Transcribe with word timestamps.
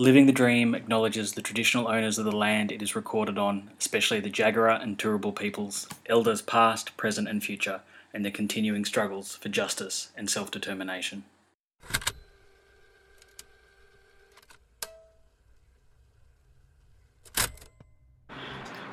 Living 0.00 0.24
the 0.24 0.32
Dream 0.32 0.74
acknowledges 0.74 1.34
the 1.34 1.42
traditional 1.42 1.86
owners 1.86 2.18
of 2.18 2.24
the 2.24 2.32
land 2.32 2.72
it 2.72 2.80
is 2.80 2.96
recorded 2.96 3.36
on, 3.36 3.70
especially 3.78 4.18
the 4.18 4.30
Jagera 4.30 4.82
and 4.82 4.98
Turrbal 4.98 5.36
peoples, 5.36 5.86
elders 6.06 6.40
past, 6.40 6.96
present, 6.96 7.28
and 7.28 7.44
future, 7.44 7.82
and 8.14 8.24
their 8.24 8.32
continuing 8.32 8.86
struggles 8.86 9.36
for 9.36 9.50
justice 9.50 10.10
and 10.16 10.30
self 10.30 10.50
determination. 10.50 11.24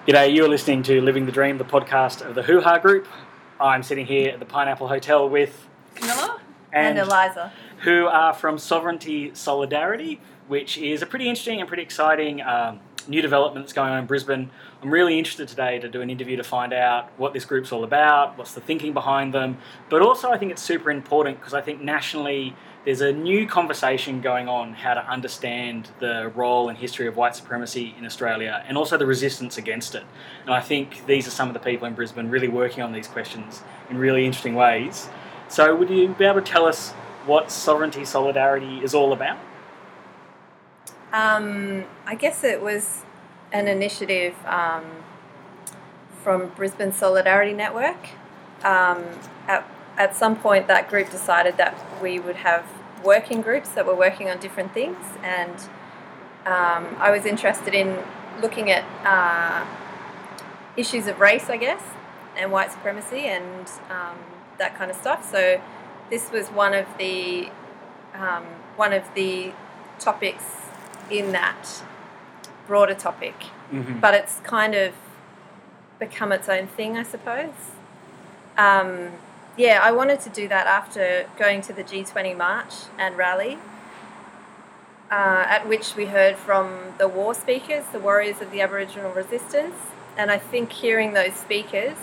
G'day, 0.07 0.33
you're 0.33 0.47
listening 0.47 0.83
to 0.83 1.01
Living 1.01 1.25
the 1.25 1.31
Dream, 1.31 1.57
the 1.57 1.65
podcast 1.65 2.27
of 2.27 2.35
the 2.35 2.43
Hoo 2.43 2.61
Ha 2.61 2.77
Group. 2.77 3.07
I'm 3.59 3.83
sitting 3.83 4.05
here 4.05 4.29
at 4.31 4.39
the 4.39 4.45
Pineapple 4.45 4.87
Hotel 4.87 5.27
with 5.27 5.67
Camilla? 5.95 6.39
and, 6.71 6.97
And 6.97 7.07
Eliza. 7.07 7.51
who 7.79 8.07
are 8.07 8.33
from 8.33 8.57
Sovereignty 8.57 9.31
Solidarity, 9.33 10.21
which 10.47 10.77
is 10.77 11.01
a 11.01 11.05
pretty 11.05 11.27
interesting 11.27 11.59
and 11.59 11.67
pretty 11.67 11.83
exciting 11.83 12.41
um, 12.41 12.79
new 13.07 13.21
development 13.21 13.65
that's 13.65 13.73
going 13.73 13.91
on 13.91 13.99
in 13.99 14.05
Brisbane. 14.05 14.49
I'm 14.81 14.89
really 14.89 15.17
interested 15.17 15.47
today 15.47 15.79
to 15.79 15.89
do 15.89 16.01
an 16.01 16.09
interview 16.09 16.37
to 16.37 16.43
find 16.43 16.73
out 16.73 17.09
what 17.17 17.33
this 17.33 17.45
group's 17.45 17.71
all 17.71 17.83
about, 17.83 18.37
what's 18.37 18.53
the 18.53 18.61
thinking 18.61 18.93
behind 18.93 19.33
them, 19.33 19.57
but 19.89 20.01
also 20.01 20.29
I 20.29 20.37
think 20.37 20.51
it's 20.51 20.61
super 20.61 20.91
important 20.91 21.39
because 21.39 21.53
I 21.53 21.61
think 21.61 21.81
nationally 21.81 22.55
there's 22.85 23.01
a 23.01 23.11
new 23.11 23.47
conversation 23.47 24.21
going 24.21 24.47
on 24.47 24.73
how 24.73 24.93
to 24.93 25.05
understand 25.09 25.89
the 25.99 26.31
role 26.35 26.69
and 26.69 26.77
history 26.77 27.07
of 27.07 27.17
white 27.17 27.35
supremacy 27.35 27.93
in 27.97 28.05
Australia 28.05 28.63
and 28.67 28.77
also 28.77 28.97
the 28.97 29.05
resistance 29.05 29.57
against 29.57 29.95
it. 29.95 30.03
And 30.45 30.53
I 30.53 30.61
think 30.61 31.05
these 31.05 31.27
are 31.27 31.31
some 31.31 31.49
of 31.49 31.53
the 31.53 31.59
people 31.59 31.87
in 31.87 31.95
Brisbane 31.95 32.29
really 32.29 32.47
working 32.47 32.83
on 32.83 32.93
these 32.93 33.07
questions 33.07 33.61
in 33.89 33.97
really 33.97 34.25
interesting 34.25 34.55
ways. 34.55 35.09
So, 35.49 35.75
would 35.75 35.89
you 35.89 36.09
be 36.09 36.25
able 36.25 36.41
to 36.41 36.51
tell 36.51 36.65
us 36.65 36.91
what 37.25 37.51
Sovereignty 37.51 38.05
Solidarity 38.05 38.79
is 38.79 38.93
all 38.93 39.13
about? 39.13 39.37
Um, 41.13 41.85
I 42.05 42.15
guess 42.15 42.43
it 42.43 42.61
was 42.61 43.03
an 43.53 43.67
initiative 43.67 44.35
um, 44.45 44.83
from 46.21 46.49
Brisbane 46.49 46.91
Solidarity 46.91 47.53
Network. 47.53 48.09
Um, 48.63 49.05
at, 49.47 49.65
at 49.97 50.15
some 50.15 50.35
point, 50.35 50.67
that 50.67 50.89
group 50.89 51.09
decided 51.09 51.55
that 51.57 51.75
we 52.01 52.19
would 52.19 52.37
have 52.37 52.65
working 53.03 53.41
groups 53.41 53.69
that 53.69 53.85
were 53.85 53.95
working 53.95 54.29
on 54.29 54.39
different 54.39 54.73
things, 54.73 54.97
and 55.23 55.55
um, 56.45 56.95
I 56.99 57.11
was 57.11 57.25
interested 57.25 57.73
in 57.73 57.97
looking 58.41 58.69
at 58.69 58.83
uh, 59.05 59.65
issues 60.75 61.07
of 61.07 61.19
race, 61.19 61.49
I 61.49 61.57
guess, 61.57 61.81
and 62.35 62.51
white 62.51 62.71
supremacy 62.71 63.25
and 63.27 63.67
um, 63.89 64.17
that 64.57 64.75
kind 64.75 64.91
of 64.91 64.97
stuff. 64.97 65.29
So 65.29 65.61
this 66.09 66.31
was 66.31 66.47
one 66.49 66.73
of 66.73 66.85
the 66.97 67.49
um, 68.13 68.43
one 68.75 68.93
of 68.93 69.03
the 69.13 69.53
topics 69.99 70.43
in 71.09 71.31
that 71.33 71.83
broader 72.67 72.93
topic, 72.95 73.35
Mm-hmm. 73.71 73.99
but 73.99 74.13
it's 74.13 74.39
kind 74.45 74.73
of 74.75 74.93
become 75.99 76.31
its 76.31 76.47
own 76.47 76.67
thing, 76.67 76.95
I 76.97 77.03
suppose. 77.03 77.53
Um, 78.57 79.09
yeah, 79.57 79.81
I 79.83 79.91
wanted 79.91 80.21
to 80.21 80.29
do 80.29 80.47
that 80.47 80.67
after 80.67 81.27
going 81.37 81.61
to 81.63 81.73
the 81.73 81.83
G20 81.83 82.37
march 82.37 82.73
and 82.97 83.17
rally, 83.17 83.57
uh, 85.11 85.43
at 85.47 85.67
which 85.67 85.95
we 85.97 86.05
heard 86.05 86.35
from 86.37 86.93
the 86.97 87.07
war 87.07 87.33
speakers, 87.33 87.83
the 87.91 87.99
warriors 87.99 88.41
of 88.41 88.51
the 88.51 88.61
Aboriginal 88.61 89.11
resistance, 89.11 89.75
and 90.17 90.31
I 90.31 90.37
think 90.37 90.71
hearing 90.71 91.13
those 91.13 91.33
speakers, 91.33 91.97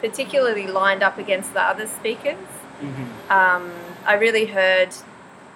particularly 0.00 0.66
lined 0.66 1.02
up 1.02 1.16
against 1.18 1.54
the 1.54 1.62
other 1.62 1.86
speakers, 1.86 2.36
Mm-hmm. 2.82 3.32
um, 3.32 3.72
I 4.06 4.14
really 4.14 4.44
heard 4.44 4.90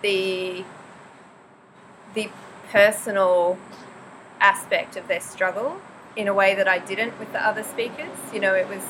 the 0.02 0.64
the 2.14 2.28
personal 2.73 3.59
aspect 4.41 4.97
of 4.97 5.06
their 5.06 5.20
struggle 5.20 5.81
in 6.17 6.27
a 6.27 6.34
way 6.34 6.55
that 6.55 6.67
I 6.67 6.78
didn't 6.78 7.19
with 7.19 7.31
the 7.33 7.47
other 7.47 7.62
speakers. 7.62 8.17
You 8.33 8.41
know, 8.41 8.55
it 8.55 8.67
was 8.67 8.83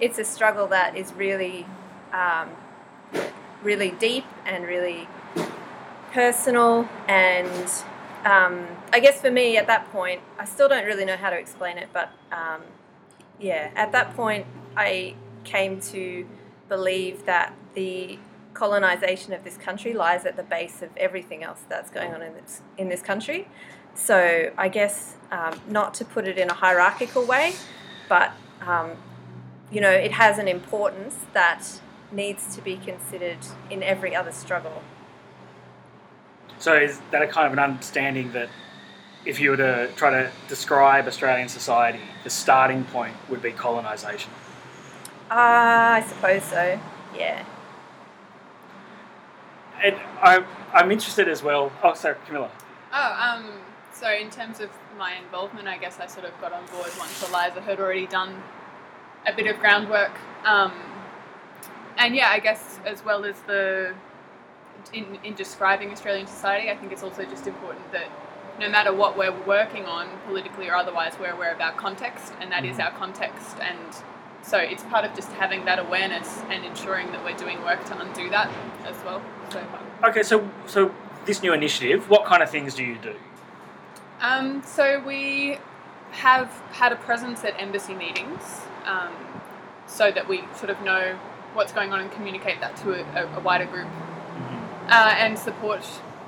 it's 0.00 0.18
a 0.18 0.24
struggle 0.24 0.68
that 0.68 0.96
is 0.96 1.12
really 1.14 1.66
um, 2.12 2.50
really 3.62 3.90
deep 3.90 4.24
and 4.46 4.64
really 4.64 5.08
personal 6.12 6.88
and 7.08 7.70
um, 8.24 8.66
I 8.92 8.98
guess 9.00 9.20
for 9.20 9.30
me 9.30 9.56
at 9.56 9.68
that 9.68 9.90
point, 9.92 10.20
I 10.38 10.46
still 10.46 10.68
don't 10.68 10.84
really 10.84 11.04
know 11.04 11.16
how 11.16 11.30
to 11.30 11.38
explain 11.38 11.78
it, 11.78 11.88
but 11.92 12.10
um, 12.32 12.62
yeah, 13.38 13.70
at 13.76 13.92
that 13.92 14.16
point, 14.16 14.46
I 14.76 15.14
came 15.44 15.80
to 15.92 16.26
believe 16.68 17.24
that 17.26 17.54
the 17.74 18.18
colonization 18.56 19.34
of 19.34 19.44
this 19.44 19.58
country 19.58 19.92
lies 19.92 20.24
at 20.24 20.36
the 20.36 20.42
base 20.42 20.80
of 20.80 20.88
everything 20.96 21.44
else 21.44 21.60
that's 21.68 21.90
going 21.90 22.14
on 22.14 22.22
in 22.22 22.32
this 22.34 22.62
in 22.78 22.88
this 22.88 23.02
country. 23.02 23.48
So 23.94 24.50
I 24.56 24.68
guess 24.68 25.16
um, 25.30 25.60
not 25.68 25.92
to 25.94 26.04
put 26.04 26.26
it 26.26 26.38
in 26.38 26.48
a 26.48 26.54
hierarchical 26.54 27.24
way, 27.24 27.54
but 28.08 28.32
um, 28.66 28.92
you 29.70 29.80
know, 29.80 29.90
it 29.90 30.12
has 30.12 30.38
an 30.38 30.48
importance 30.48 31.16
that 31.32 31.80
needs 32.10 32.54
to 32.56 32.62
be 32.62 32.76
considered 32.76 33.38
in 33.68 33.82
every 33.82 34.14
other 34.14 34.32
struggle. 34.32 34.82
So, 36.58 36.74
is 36.74 37.00
that 37.10 37.20
a 37.22 37.26
kind 37.26 37.46
of 37.46 37.52
an 37.52 37.58
understanding 37.58 38.32
that 38.32 38.48
if 39.26 39.40
you 39.40 39.50
were 39.50 39.56
to 39.56 39.90
try 39.96 40.10
to 40.10 40.30
describe 40.48 41.06
Australian 41.06 41.48
society, 41.48 42.00
the 42.24 42.30
starting 42.30 42.84
point 42.84 43.14
would 43.28 43.42
be 43.42 43.52
colonisation? 43.52 44.30
Uh, 45.30 46.00
I 46.00 46.04
suppose 46.08 46.44
so. 46.44 46.80
Yeah. 47.14 47.44
And 49.82 49.96
I'm, 50.22 50.44
I'm 50.72 50.90
interested 50.90 51.28
as 51.28 51.42
well. 51.42 51.70
Oh, 51.82 51.94
sorry, 51.94 52.16
Camilla. 52.26 52.50
Oh, 52.92 53.12
um, 53.20 53.50
so 53.92 54.10
in 54.10 54.30
terms 54.30 54.60
of 54.60 54.70
my 54.98 55.14
involvement, 55.16 55.68
I 55.68 55.76
guess 55.76 55.98
I 56.00 56.06
sort 56.06 56.26
of 56.26 56.38
got 56.40 56.52
on 56.52 56.64
board 56.66 56.90
once 56.98 57.22
Eliza 57.28 57.60
had 57.60 57.78
already 57.78 58.06
done 58.06 58.42
a 59.26 59.32
bit 59.34 59.46
of 59.46 59.58
groundwork. 59.58 60.12
Um, 60.44 60.72
and 61.98 62.14
yeah, 62.14 62.30
I 62.30 62.38
guess 62.38 62.78
as 62.84 63.04
well 63.04 63.24
as 63.24 63.40
the 63.42 63.94
in, 64.92 65.18
in 65.24 65.34
describing 65.34 65.90
Australian 65.90 66.26
society, 66.26 66.70
I 66.70 66.76
think 66.76 66.92
it's 66.92 67.02
also 67.02 67.24
just 67.24 67.46
important 67.46 67.90
that 67.92 68.06
no 68.60 68.68
matter 68.68 68.92
what 68.94 69.18
we're 69.18 69.32
working 69.44 69.84
on, 69.84 70.08
politically 70.26 70.68
or 70.68 70.74
otherwise, 70.74 71.14
we're 71.20 71.32
aware 71.32 71.52
of 71.52 71.60
our 71.60 71.72
context, 71.72 72.32
and 72.40 72.50
that 72.52 72.64
is 72.64 72.76
Mhm. 72.76 72.84
our 72.84 72.90
context. 72.92 73.56
And 73.60 73.96
so 74.46 74.58
it's 74.58 74.84
part 74.84 75.04
of 75.04 75.14
just 75.14 75.30
having 75.32 75.64
that 75.64 75.78
awareness 75.78 76.40
and 76.50 76.64
ensuring 76.64 77.10
that 77.10 77.24
we're 77.24 77.36
doing 77.36 77.60
work 77.62 77.84
to 77.86 77.98
undo 77.98 78.30
that 78.30 78.50
as 78.84 78.96
well. 79.04 79.20
So. 79.50 79.62
Okay, 80.04 80.22
so 80.22 80.48
so 80.66 80.94
this 81.24 81.42
new 81.42 81.52
initiative, 81.52 82.08
what 82.08 82.24
kind 82.24 82.42
of 82.42 82.50
things 82.50 82.74
do 82.74 82.84
you 82.84 82.96
do? 82.96 83.16
Um, 84.20 84.62
so 84.62 85.02
we 85.04 85.58
have 86.12 86.48
had 86.70 86.92
a 86.92 86.96
presence 86.96 87.44
at 87.44 87.60
embassy 87.60 87.94
meetings, 87.94 88.62
um, 88.84 89.12
so 89.86 90.10
that 90.12 90.28
we 90.28 90.44
sort 90.54 90.70
of 90.70 90.80
know 90.82 91.18
what's 91.52 91.72
going 91.72 91.92
on 91.92 92.00
and 92.00 92.10
communicate 92.12 92.60
that 92.60 92.76
to 92.76 92.92
a, 92.92 93.36
a 93.36 93.40
wider 93.40 93.66
group, 93.66 93.88
uh, 94.88 95.14
and 95.18 95.38
support 95.38 95.84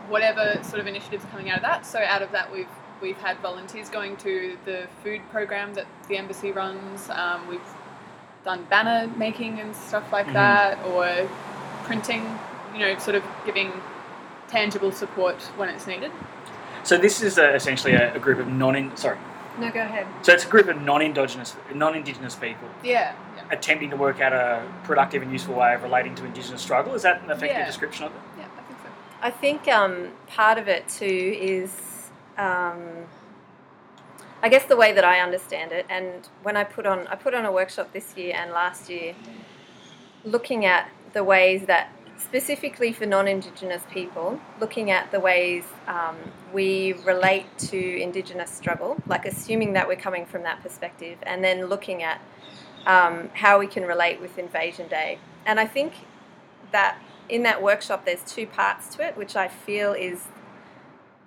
whatever 0.08 0.58
sort 0.62 0.80
of 0.80 0.86
initiatives 0.86 1.24
coming 1.30 1.50
out 1.50 1.58
of 1.58 1.62
that. 1.62 1.86
So 1.86 2.00
out 2.00 2.22
of 2.22 2.32
that, 2.32 2.52
we've 2.52 2.68
we've 3.00 3.18
had 3.18 3.38
volunteers 3.38 3.88
going 3.88 4.16
to 4.16 4.58
the 4.64 4.88
food 5.04 5.20
program 5.30 5.74
that 5.74 5.86
the 6.08 6.16
embassy 6.16 6.50
runs. 6.50 7.08
Um, 7.10 7.46
we've 7.46 7.60
done 8.48 8.64
banner 8.70 9.10
making 9.18 9.60
and 9.60 9.76
stuff 9.76 10.10
like 10.10 10.26
Mhm. 10.28 10.32
that, 10.32 10.78
or 10.86 11.06
printing. 11.84 12.22
You 12.74 12.80
know, 12.80 12.98
sort 12.98 13.16
of 13.16 13.22
giving 13.46 13.72
tangible 14.48 14.92
support 14.92 15.36
when 15.58 15.68
it's 15.68 15.86
needed. 15.86 16.10
So 16.82 16.96
this 16.96 17.20
is 17.22 17.38
uh 17.38 17.52
essentially 17.60 17.94
a, 17.94 18.14
a 18.14 18.20
group 18.26 18.38
of 18.38 18.48
non 18.48 18.96
sorry. 18.96 19.18
No, 19.58 19.70
go 19.70 19.80
ahead. 19.80 20.06
So 20.22 20.32
it's 20.32 20.44
a 20.46 20.48
group 20.54 20.68
of 20.68 20.76
non-indigenous 20.90 21.56
non-indigenous 21.74 22.36
people 22.36 22.68
Yeah. 22.82 23.12
yeah. 23.36 23.56
attempting 23.56 23.90
to 23.90 23.96
work 23.96 24.20
out 24.20 24.32
a 24.32 24.62
productive 24.84 25.20
and 25.24 25.30
useful 25.32 25.54
way 25.62 25.74
of 25.74 25.82
relating 25.82 26.14
to 26.18 26.24
Indigenous 26.24 26.62
struggle. 26.62 26.94
Is 26.94 27.02
that 27.02 27.16
an 27.24 27.30
effective 27.30 27.58
Yeah. 27.58 27.66
description 27.72 28.02
of 28.06 28.12
it? 28.12 28.20
Yeah, 28.38 28.44
I 28.60 28.62
think 28.68 28.78
so. 28.84 28.88
I 29.28 29.30
think 29.42 29.60
um, 29.80 29.94
part 30.36 30.58
of 30.62 30.68
it 30.68 30.82
too 31.00 31.20
is, 31.56 31.72
um, 32.46 32.80
I 34.40 34.48
guess 34.48 34.64
the 34.66 34.76
way 34.76 34.92
that 34.92 35.04
I 35.04 35.20
understand 35.20 35.72
it, 35.72 35.84
and 35.88 36.28
when 36.42 36.56
I 36.56 36.64
put 36.64 36.86
on 36.86 37.08
I 37.08 37.16
put 37.16 37.34
on 37.34 37.44
a 37.44 37.52
workshop 37.52 37.92
this 37.92 38.16
year 38.16 38.34
and 38.36 38.52
last 38.52 38.88
year, 38.88 39.14
looking 40.24 40.64
at 40.64 40.90
the 41.12 41.24
ways 41.24 41.66
that 41.66 41.92
specifically 42.16 42.92
for 42.92 43.06
non-Indigenous 43.06 43.82
people, 43.90 44.40
looking 44.60 44.90
at 44.90 45.10
the 45.10 45.20
ways 45.20 45.64
um, 45.86 46.16
we 46.52 46.92
relate 47.04 47.46
to 47.58 48.00
Indigenous 48.00 48.50
struggle, 48.50 48.96
like 49.06 49.24
assuming 49.24 49.72
that 49.72 49.88
we're 49.88 49.96
coming 49.96 50.26
from 50.26 50.42
that 50.42 50.62
perspective, 50.62 51.18
and 51.22 51.42
then 51.42 51.66
looking 51.66 52.02
at 52.02 52.20
um, 52.86 53.30
how 53.34 53.58
we 53.58 53.66
can 53.66 53.84
relate 53.84 54.20
with 54.20 54.38
Invasion 54.38 54.88
Day. 54.88 55.18
And 55.46 55.58
I 55.58 55.66
think 55.66 55.92
that 56.72 56.98
in 57.28 57.42
that 57.42 57.62
workshop, 57.62 58.04
there's 58.04 58.22
two 58.22 58.46
parts 58.46 58.94
to 58.96 59.06
it, 59.06 59.16
which 59.16 59.36
I 59.36 59.48
feel 59.48 59.92
is 59.92 60.28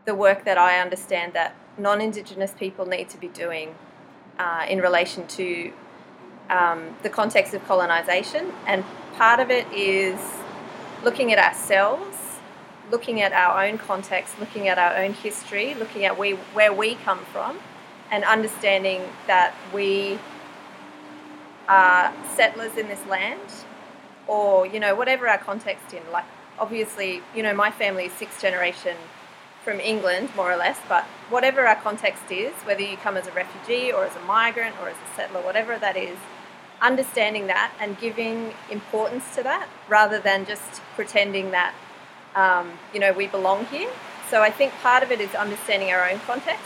the 0.06 0.16
work 0.16 0.46
that 0.46 0.58
I 0.58 0.80
understand 0.80 1.34
that 1.34 1.56
non 1.82 2.00
Indigenous 2.00 2.52
people 2.52 2.86
need 2.86 3.10
to 3.10 3.18
be 3.18 3.28
doing 3.28 3.76
uh, 4.40 4.66
in 4.70 4.80
relation 4.80 5.28
to 5.28 5.74
um, 6.50 6.96
the 7.04 7.10
context 7.10 7.54
of 7.54 7.66
colonisation. 7.66 8.52
And 8.68 8.86
part 9.16 9.40
of 9.40 9.50
it 9.50 9.72
is 9.74 10.20
looking 11.04 11.32
at 11.34 11.40
ourselves, 11.40 12.18
looking 12.92 13.22
at 13.22 13.34
our 13.34 13.66
own 13.66 13.78
context, 13.78 14.40
looking 14.40 14.68
at 14.68 14.78
our 14.78 14.96
own 14.96 15.14
history, 15.14 15.74
looking 15.74 16.06
at 16.06 16.18
we, 16.18 16.32
where 16.54 16.74
we 16.74 16.96
come 16.96 17.20
from, 17.32 17.60
and 18.12 18.24
understanding 18.24 19.02
that 19.28 19.56
we 19.74 20.20
are 21.68 22.14
settlers 22.36 22.78
in 22.78 22.88
this 22.88 23.04
land, 23.08 23.40
or 24.28 24.66
you 24.66 24.80
know 24.80 24.94
whatever 24.94 25.28
our 25.28 25.38
context 25.38 25.94
in. 25.94 26.02
Like 26.12 26.26
obviously, 26.60 27.22
you 27.34 27.42
know 27.42 27.54
my 27.54 27.72
family 27.72 28.06
is 28.06 28.14
sixth 28.14 28.42
generation 28.42 28.98
from 29.64 29.80
England, 29.80 30.30
more 30.36 30.52
or 30.52 30.56
less, 30.56 30.80
but 30.90 31.04
whatever 31.30 31.68
our 31.68 31.76
context 31.76 32.32
is, 32.32 32.54
whether 32.64 32.82
you 32.82 32.98
come 32.98 33.16
as 33.16 33.28
a 33.28 33.32
refugee 33.32 33.92
or 33.92 34.06
as 34.06 34.16
a 34.16 34.22
migrant 34.22 34.76
or 34.82 34.90
as 34.90 34.96
a 34.96 35.16
settler, 35.16 35.42
whatever 35.42 35.78
that 35.78 35.96
is, 35.96 36.18
understanding 36.82 37.48
that 37.48 37.72
and 37.80 38.00
giving 38.00 38.54
importance 38.72 39.36
to 39.36 39.44
that 39.44 39.70
rather 39.88 40.20
than 40.20 40.46
just 40.46 40.82
pretending 40.96 41.52
that 41.52 41.76
um, 42.36 42.72
you 42.94 43.00
know 43.00 43.14
we 43.14 43.28
belong 43.28 43.66
here. 43.66 43.90
So 44.30 44.42
I 44.42 44.50
think 44.50 44.74
part 44.82 45.04
of 45.04 45.12
it 45.12 45.22
is 45.22 45.34
understanding 45.36 45.92
our 45.92 46.10
own 46.10 46.20
context, 46.22 46.64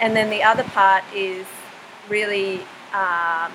and 0.00 0.16
then 0.16 0.30
the 0.30 0.42
other 0.42 0.64
part 0.64 1.04
is 1.14 1.46
really 2.08 2.62
um, 2.92 3.52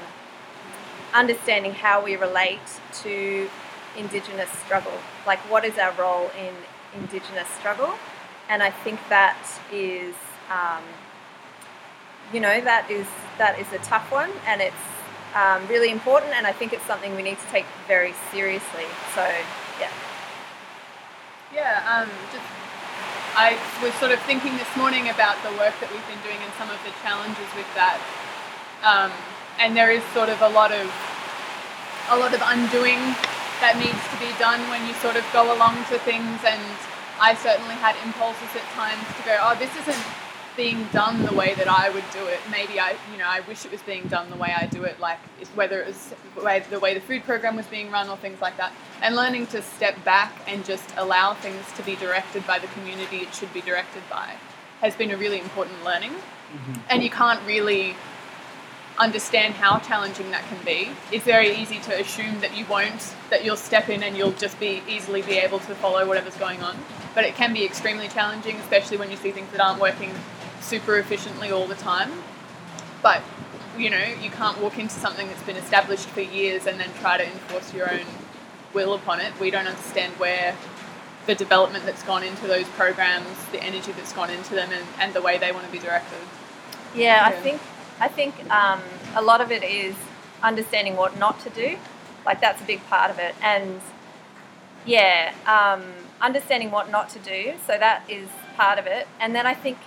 understanding 1.14 1.74
how 1.74 2.04
we 2.04 2.16
relate 2.16 2.60
to 3.02 3.50
Indigenous 3.98 4.50
struggle. 4.66 4.94
Like, 5.26 5.40
what 5.50 5.66
is 5.66 5.78
our 5.80 5.92
role 5.94 6.30
in 6.40 6.54
Indigenous 7.02 7.48
struggle? 7.50 7.96
And 8.50 8.64
I 8.64 8.72
think 8.72 9.00
that 9.10 9.38
is, 9.72 10.16
um, 10.50 10.84
you 12.34 12.40
know, 12.40 12.62
that 12.62 12.90
is 12.90 13.08
that 13.38 13.60
is 13.60 13.72
a 13.74 13.80
tough 13.80 14.12
one, 14.12 14.32
and 14.48 14.62
it's 14.62 14.86
um, 15.36 15.68
really 15.68 15.92
important. 15.92 16.34
And 16.34 16.48
I 16.48 16.54
think 16.54 16.74
it's 16.74 16.86
something 16.86 17.16
we 17.16 17.24
need 17.24 17.38
to 17.40 17.48
take 17.52 17.66
very 17.88 18.14
seriously. 18.32 18.86
So, 19.14 19.24
yeah. 19.80 19.92
Yeah. 21.54 21.84
Um, 21.86 22.10
just 22.32 22.46
I 23.38 23.54
was 23.84 23.94
sort 24.02 24.12
of 24.12 24.20
thinking 24.26 24.58
this 24.58 24.74
morning 24.76 25.10
about 25.10 25.38
the 25.46 25.54
work 25.62 25.78
that 25.78 25.94
we've 25.94 26.08
been 26.10 26.24
doing 26.26 26.42
and 26.42 26.52
some 26.58 26.74
of 26.74 26.82
the 26.82 26.90
challenges 27.06 27.46
with 27.54 27.70
that. 27.78 28.02
Um, 28.82 29.14
and 29.62 29.78
there 29.78 29.94
is 29.94 30.02
sort 30.10 30.30
of 30.30 30.42
a 30.42 30.50
lot 30.50 30.72
of 30.72 30.90
a 32.10 32.18
lot 32.18 32.34
of 32.34 32.42
undoing 32.42 32.98
that 33.60 33.76
needs 33.78 34.00
to 34.10 34.18
be 34.18 34.32
done 34.40 34.58
when 34.74 34.82
you 34.88 34.94
sort 35.06 35.18
of 35.18 35.26
go 35.34 35.54
along 35.54 35.76
to 35.94 36.02
things 36.02 36.40
and 36.48 36.62
I 37.20 37.36
certainly 37.36 37.76
had 37.76 37.96
impulses 38.06 38.50
at 38.56 38.64
times 38.74 39.04
to 39.18 39.24
go, 39.26 39.38
oh, 39.42 39.56
this 39.58 39.76
isn't 39.82 40.06
being 40.56 40.84
done 40.92 41.24
the 41.24 41.34
way 41.34 41.54
that 41.54 41.68
I 41.68 41.90
would 41.92 42.04
do 42.12 42.26
it. 42.26 42.40
Maybe 42.50 42.80
I, 42.80 42.96
you 43.12 43.20
know, 43.20 43.28
I 43.28 43.42
wish 43.42 43.64
it 43.64 43.72
was 43.72 43.82
being 43.84 44.08
done 44.08 44.30
the 44.32 44.36
way 44.36 44.54
I 44.58 44.66
do 44.66 44.84
it, 44.84 45.00
like 45.00 45.20
whether 45.54 45.82
it 45.82 45.88
was 45.88 46.14
the 46.36 46.80
way 46.80 46.94
the 46.96 47.00
food 47.00 47.24
program 47.24 47.56
was 47.56 47.68
being 47.68 47.92
run 47.92 48.10
or 48.10 48.18
things 48.18 48.42
like 48.42 48.58
that. 48.58 48.74
And 49.02 49.16
learning 49.16 49.48
to 49.48 49.62
step 49.62 50.04
back 50.04 50.34
and 50.48 50.66
just 50.66 50.90
allow 50.98 51.36
things 51.36 51.64
to 51.78 51.84
be 51.84 51.96
directed 51.96 52.46
by 52.48 52.58
the 52.58 52.68
community 52.68 53.18
it 53.18 53.34
should 53.34 53.54
be 53.54 53.62
directed 53.62 54.02
by 54.10 54.34
has 54.82 54.96
been 54.96 55.12
a 55.12 55.18
really 55.18 55.40
important 55.40 55.84
learning. 55.84 56.12
Mm-hmm. 56.12 56.74
And 56.90 57.04
you 57.04 57.10
can't 57.10 57.42
really 57.46 57.96
understand 58.98 59.54
how 59.54 59.80
challenging 59.80 60.32
that 60.32 60.44
can 60.48 60.64
be. 60.66 60.90
It's 61.12 61.26
very 61.26 61.56
easy 61.56 61.80
to 61.80 62.00
assume 62.00 62.40
that 62.42 62.58
you 62.58 62.66
won't, 62.66 63.14
that 63.30 63.46
you'll 63.46 63.56
step 63.56 63.90
in 63.90 64.04
and 64.04 64.18
you'll 64.18 64.32
just 64.32 64.60
be 64.60 64.82
easily 64.88 65.22
be 65.22 65.38
able 65.38 65.60
to 65.60 65.76
follow 65.76 66.06
whatever's 66.08 66.36
going 66.38 66.62
on. 66.62 66.76
But 67.14 67.24
it 67.24 67.36
can 67.36 67.54
be 67.54 67.64
extremely 67.64 68.08
challenging, 68.08 68.56
especially 68.58 68.98
when 68.98 69.12
you 69.12 69.18
see 69.18 69.32
things 69.32 69.52
that 69.52 69.62
aren't 69.62 69.82
working 69.82 70.12
super 70.62 70.98
efficiently 70.98 71.52
all 71.52 71.68
the 71.68 71.76
time. 71.76 72.12
But 73.02 73.22
you 73.78 73.90
know, 73.92 74.04
you 74.22 74.32
can't 74.32 74.60
walk 74.60 74.80
into 74.80 74.96
something 74.96 75.28
that's 75.28 75.44
been 75.44 75.56
established 75.56 76.08
for 76.10 76.22
years 76.22 76.66
and 76.66 76.80
then 76.80 76.90
try 77.00 77.18
to 77.18 77.26
enforce 77.26 77.74
your 77.74 77.92
own 77.92 78.06
will 78.74 78.94
upon 78.94 79.20
it. 79.20 79.40
We 79.40 79.52
don't 79.52 79.68
understand 79.68 80.14
where 80.14 80.56
the 81.28 81.36
development 81.36 81.86
that's 81.86 82.04
gone 82.04 82.24
into 82.24 82.48
those 82.48 82.68
programs, 82.70 83.28
the 83.52 83.62
energy 83.62 83.92
that's 83.92 84.14
gone 84.14 84.30
into 84.30 84.56
them, 84.56 84.70
and, 84.72 84.86
and 85.00 85.14
the 85.14 85.22
way 85.22 85.38
they 85.38 85.52
want 85.52 85.66
to 85.66 85.72
be 85.72 85.80
directed. 85.80 86.18
Yeah, 86.96 87.30
yeah. 87.30 87.38
I 87.38 87.42
think 87.42 87.62
I 88.00 88.08
think 88.08 88.34
um, 88.52 88.82
a 89.16 89.22
lot 89.22 89.42
of 89.42 89.52
it 89.52 89.64
is 89.64 89.96
understanding 90.44 90.96
what 90.96 91.18
not 91.18 91.40
to 91.42 91.50
do. 91.50 91.78
Like 92.26 92.42
that's 92.42 92.62
a 92.62 92.66
big 92.66 92.84
part 92.88 93.10
of 93.10 93.20
it, 93.20 93.36
and 93.42 93.82
yeah, 94.86 95.34
um, 95.46 95.84
understanding 96.22 96.72
what 96.72 96.92
not 96.92 97.10
to 97.12 97.20
do. 97.20 97.54
So 97.66 97.78
that 97.78 98.04
is 98.10 98.28
part 98.56 98.80
of 98.80 98.86
it, 98.86 99.08
and 99.20 99.34
then 99.34 99.46
I 99.46 99.54
think 99.54 99.78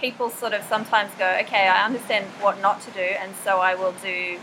people 0.00 0.30
sort 0.30 0.52
of 0.52 0.62
sometimes 0.64 1.10
go, 1.18 1.26
okay, 1.42 1.68
I 1.68 1.84
understand 1.84 2.26
what 2.40 2.60
not 2.60 2.80
to 2.82 2.90
do, 2.90 3.00
and 3.00 3.34
so 3.44 3.58
I 3.58 3.74
will 3.74 3.94
do 4.02 4.38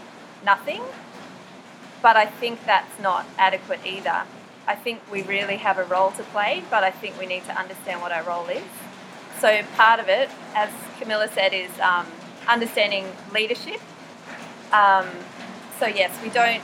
nothing. 0.46 0.82
But 2.02 2.18
I 2.18 2.26
think 2.26 2.66
that's 2.66 3.00
not 3.00 3.26
adequate 3.38 3.80
either. 3.86 4.24
I 4.68 4.76
think 4.76 5.00
we 5.12 5.24
really 5.24 5.58
have 5.58 5.78
a 5.78 5.84
role 5.84 6.12
to 6.12 6.24
play, 6.24 6.64
but 6.70 6.84
I 6.84 6.92
think 6.92 7.20
we 7.20 7.26
need 7.26 7.46
to 7.46 7.58
understand 7.58 8.02
what 8.02 8.12
our 8.12 8.24
role 8.24 8.48
is. 8.48 8.64
So 9.40 9.62
part 9.76 10.00
of 10.00 10.08
it, 10.08 10.30
as 10.56 10.70
Camilla 11.00 11.28
said, 11.28 11.54
is 11.54 11.72
um, 11.80 12.06
understanding 12.48 13.06
leadership. 13.34 13.80
Um, 14.72 15.08
so 15.80 15.88
yes, 15.88 16.12
we 16.24 16.30
don't. 16.30 16.62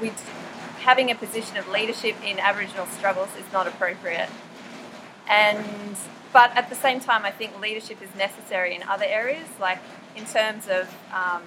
We 0.00 0.12
having 0.80 1.10
a 1.10 1.14
position 1.14 1.56
of 1.56 1.68
leadership 1.68 2.16
in 2.24 2.38
Aboriginal 2.38 2.86
struggles 2.86 3.28
is 3.38 3.52
not 3.52 3.66
appropriate. 3.66 4.30
And 5.28 5.96
but 6.32 6.54
at 6.56 6.68
the 6.68 6.74
same 6.74 7.00
time, 7.00 7.24
I 7.24 7.30
think 7.30 7.58
leadership 7.60 8.02
is 8.02 8.14
necessary 8.16 8.74
in 8.74 8.82
other 8.82 9.04
areas, 9.06 9.48
like 9.60 9.78
in 10.16 10.24
terms 10.24 10.68
of 10.68 10.94
um, 11.12 11.42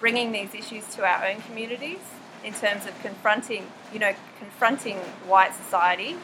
bringing 0.00 0.32
these 0.32 0.54
issues 0.54 0.86
to 0.94 1.04
our 1.04 1.26
own 1.26 1.40
communities, 1.42 2.00
in 2.44 2.52
terms 2.52 2.86
of 2.86 2.98
confronting, 3.00 3.66
you 3.92 3.98
know, 3.98 4.14
confronting 4.38 4.96
white 5.26 5.54
society. 5.54 6.16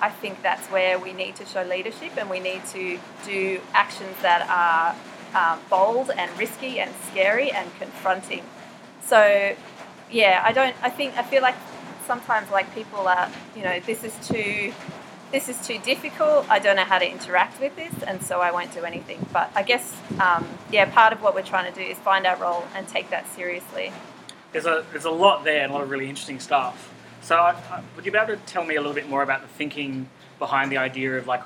I 0.00 0.08
think 0.08 0.42
that's 0.42 0.66
where 0.68 0.98
we 0.98 1.12
need 1.12 1.36
to 1.36 1.44
show 1.44 1.62
leadership, 1.62 2.16
and 2.16 2.30
we 2.30 2.40
need 2.40 2.64
to 2.66 2.98
do 3.26 3.60
actions 3.74 4.16
that 4.22 4.48
are 4.48 4.96
um, 5.34 5.58
bold 5.68 6.10
and 6.10 6.30
risky 6.38 6.80
and 6.80 6.92
scary 7.10 7.50
and 7.50 7.70
confronting. 7.78 8.44
So, 9.02 9.56
yeah, 10.10 10.42
I 10.44 10.52
don't. 10.52 10.74
I 10.82 10.90
think 10.90 11.16
I 11.16 11.22
feel 11.22 11.42
like 11.42 11.56
sometimes 12.06 12.50
like 12.50 12.72
people 12.74 13.06
are, 13.08 13.30
you 13.56 13.62
know, 13.62 13.80
this 13.80 14.04
is 14.04 14.14
too. 14.26 14.72
This 15.32 15.48
is 15.48 15.64
too 15.64 15.78
difficult. 15.78 16.50
I 16.50 16.58
don't 16.58 16.74
know 16.74 16.84
how 16.84 16.98
to 16.98 17.08
interact 17.08 17.60
with 17.60 17.76
this, 17.76 17.92
and 18.02 18.20
so 18.20 18.40
I 18.40 18.50
won't 18.50 18.74
do 18.74 18.82
anything. 18.82 19.24
But 19.32 19.52
I 19.54 19.62
guess, 19.62 19.96
um, 20.20 20.44
yeah, 20.72 20.86
part 20.92 21.12
of 21.12 21.22
what 21.22 21.36
we're 21.36 21.42
trying 21.42 21.72
to 21.72 21.78
do 21.80 21.86
is 21.86 21.96
find 21.98 22.26
our 22.26 22.36
role 22.36 22.64
and 22.74 22.88
take 22.88 23.10
that 23.10 23.32
seriously. 23.34 23.92
There's 24.52 24.66
a 24.66 24.84
there's 24.90 25.04
a 25.04 25.10
lot 25.10 25.44
there 25.44 25.62
and 25.62 25.70
a 25.70 25.74
lot 25.74 25.84
of 25.84 25.90
really 25.90 26.08
interesting 26.08 26.40
stuff. 26.40 26.92
So, 27.22 27.36
I, 27.36 27.50
I, 27.70 27.82
would 27.94 28.06
you 28.06 28.10
be 28.10 28.18
able 28.18 28.34
to 28.34 28.40
tell 28.46 28.64
me 28.64 28.74
a 28.74 28.80
little 28.80 28.94
bit 28.94 29.08
more 29.08 29.22
about 29.22 29.42
the 29.42 29.48
thinking 29.48 30.08
behind 30.40 30.72
the 30.72 30.78
idea 30.78 31.16
of 31.16 31.28
like 31.28 31.42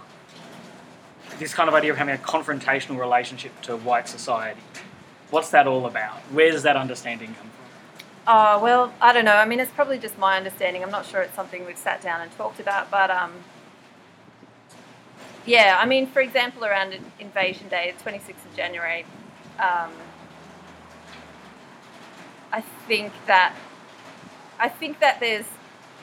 this 1.38 1.54
kind 1.54 1.68
of 1.68 1.74
idea 1.74 1.90
of 1.90 1.98
having 1.98 2.14
a 2.14 2.18
confrontational 2.18 2.98
relationship 2.98 3.60
to 3.62 3.76
white 3.76 4.08
society. 4.08 4.60
What's 5.30 5.50
that 5.50 5.66
all 5.66 5.86
about? 5.86 6.18
Where 6.32 6.50
does 6.50 6.62
that 6.62 6.76
understanding 6.76 7.28
come 7.28 7.48
from? 7.48 7.50
Oh, 8.26 8.62
well, 8.62 8.92
I 9.00 9.12
don't 9.12 9.24
know. 9.24 9.36
I 9.36 9.44
mean, 9.44 9.60
it's 9.60 9.72
probably 9.72 9.98
just 9.98 10.18
my 10.18 10.36
understanding. 10.36 10.82
I'm 10.82 10.90
not 10.90 11.04
sure 11.06 11.20
it's 11.20 11.34
something 11.34 11.66
we've 11.66 11.76
sat 11.76 12.00
down 12.00 12.20
and 12.20 12.30
talked 12.32 12.60
about, 12.60 12.90
but 12.90 13.10
um, 13.10 13.32
yeah, 15.44 15.78
I 15.78 15.86
mean, 15.86 16.06
for 16.06 16.20
example, 16.20 16.64
around 16.64 16.96
Invasion 17.20 17.68
Day, 17.68 17.92
the 17.96 18.10
26th 18.10 18.30
of 18.30 18.56
January, 18.56 19.04
um, 19.58 19.90
I 22.50 22.62
think 22.86 23.12
that 23.26 23.54
I 24.58 24.68
think 24.68 25.00
that 25.00 25.20
there's 25.20 25.46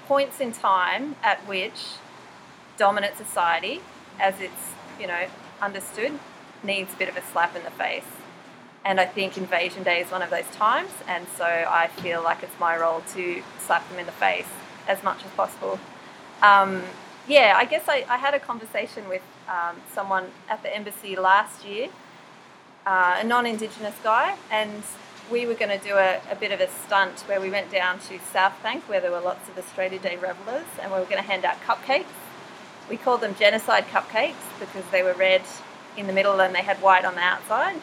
points 0.08 0.40
in 0.40 0.52
time 0.52 1.16
at 1.24 1.40
which 1.48 1.96
dominant 2.78 3.18
society, 3.18 3.82
as 4.20 4.40
it's 4.42 4.74
you 5.02 5.08
know, 5.08 5.26
understood, 5.62 6.18
needs 6.64 6.94
a 6.94 6.98
bit 6.98 7.10
of 7.10 7.18
a 7.18 7.24
slap 7.24 7.56
in 7.56 7.64
the 7.64 7.72
face. 7.72 8.06
And 8.86 9.00
I 9.00 9.06
think 9.06 9.38
Invasion 9.38 9.84
Day 9.84 10.00
is 10.00 10.12
one 10.12 10.22
of 10.22 10.30
those 10.30 10.50
times, 10.54 10.92
and 11.08 11.26
so 11.38 11.46
I 11.46 11.88
feel 11.88 12.24
like 12.24 12.44
it's 12.44 12.60
my 12.60 12.78
role 12.78 13.02
to 13.14 13.44
slap 13.60 13.88
them 13.90 14.00
in 14.00 14.06
the 14.06 14.12
face 14.12 14.48
as 14.88 15.04
much 15.04 15.24
as 15.26 15.32
possible. 15.32 15.80
Um, 16.42 16.84
yeah, 17.28 17.54
I 17.56 17.66
guess 17.66 17.84
I, 17.88 18.06
I, 18.10 18.18
had 18.18 18.34
a 18.34 18.40
conversation 18.40 19.08
with 19.08 19.22
um, 19.48 19.76
someone 19.94 20.26
at 20.50 20.64
the 20.64 20.76
embassy 20.76 21.16
last 21.16 21.64
year, 21.64 21.90
uh, 22.88 23.18
a 23.20 23.24
non 23.24 23.46
Indigenous 23.46 23.94
guy, 24.04 24.36
and 24.50 24.84
we 25.32 25.46
were 25.46 25.54
going 25.54 25.78
to 25.78 25.84
do 25.86 25.96
a, 25.96 26.20
a, 26.32 26.36
bit 26.36 26.52
of 26.52 26.60
a 26.60 26.68
stunt 26.68 27.22
where 27.22 27.40
we 27.40 27.52
went 27.52 27.72
down 27.72 28.00
to 28.00 28.20
South 28.34 28.62
Bank 28.64 28.90
where 28.90 29.00
there 29.00 29.12
were 29.12 29.22
lots 29.22 29.48
of 29.48 29.58
Australia 29.60 30.00
Day 30.00 30.18
revellers, 30.18 30.66
and 30.82 30.92
we 30.92 30.98
were 30.98 31.06
going 31.06 31.22
to 31.22 31.30
hand 31.30 31.46
out 31.46 31.62
cupcakes 31.62 32.21
we 32.92 32.98
called 32.98 33.22
them 33.22 33.34
genocide 33.40 33.86
cupcakes 33.88 34.34
because 34.60 34.84
they 34.92 35.02
were 35.02 35.14
red 35.14 35.42
in 35.96 36.08
the 36.08 36.14
middle 36.14 36.42
and 36.42 36.54
they 36.54 36.62
had 36.62 36.78
white 36.82 37.06
on 37.06 37.16
the 37.16 37.22
outside, 37.22 37.80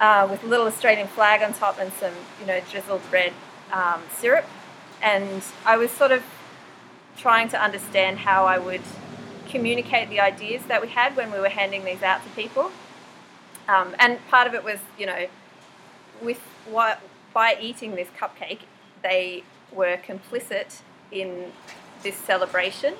uh, 0.00 0.28
with 0.30 0.44
a 0.44 0.46
little 0.46 0.66
Australian 0.66 1.08
flag 1.08 1.42
on 1.42 1.52
top 1.52 1.80
and 1.80 1.92
some, 1.94 2.12
you 2.40 2.46
know, 2.46 2.60
drizzled 2.70 3.02
red 3.10 3.32
um, 3.72 4.00
syrup. 4.14 4.44
And 5.02 5.42
I 5.64 5.76
was 5.76 5.90
sort 5.90 6.12
of 6.12 6.22
trying 7.16 7.48
to 7.48 7.60
understand 7.60 8.20
how 8.20 8.44
I 8.44 8.58
would 8.58 8.82
communicate 9.48 10.08
the 10.08 10.20
ideas 10.20 10.62
that 10.68 10.80
we 10.80 10.88
had 10.88 11.16
when 11.16 11.32
we 11.32 11.40
were 11.40 11.48
handing 11.48 11.84
these 11.84 12.02
out 12.02 12.22
to 12.22 12.30
people. 12.30 12.70
Um, 13.68 13.96
and 13.98 14.24
part 14.28 14.46
of 14.46 14.54
it 14.54 14.62
was, 14.62 14.78
you 14.96 15.06
know, 15.06 15.26
with 16.22 16.38
what 16.70 17.00
by 17.34 17.58
eating 17.60 17.96
this 17.96 18.08
cupcake, 18.16 18.60
they 19.02 19.42
were 19.72 19.96
complicit 19.96 20.82
in 21.10 21.50
this 22.04 22.14
celebration 22.14 22.94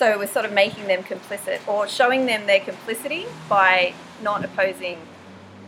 So 0.00 0.16
was 0.16 0.30
sort 0.30 0.46
of 0.46 0.52
making 0.54 0.86
them 0.86 1.02
complicit 1.02 1.60
or 1.68 1.86
showing 1.86 2.24
them 2.24 2.46
their 2.46 2.60
complicity 2.60 3.26
by 3.50 3.92
not 4.22 4.42
opposing 4.42 4.96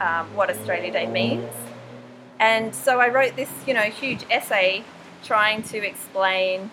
um, 0.01 0.35
what 0.35 0.49
Australia 0.49 0.91
Day 0.91 1.07
means. 1.07 1.53
And 2.41 2.75
so 2.75 2.99
I 2.99 3.09
wrote 3.09 3.37
this, 3.37 3.51
you 3.67 3.75
know, 3.75 3.83
huge 3.83 4.25
essay 4.31 4.85
trying 5.23 5.63
to 5.65 5.87
explain, 5.87 6.71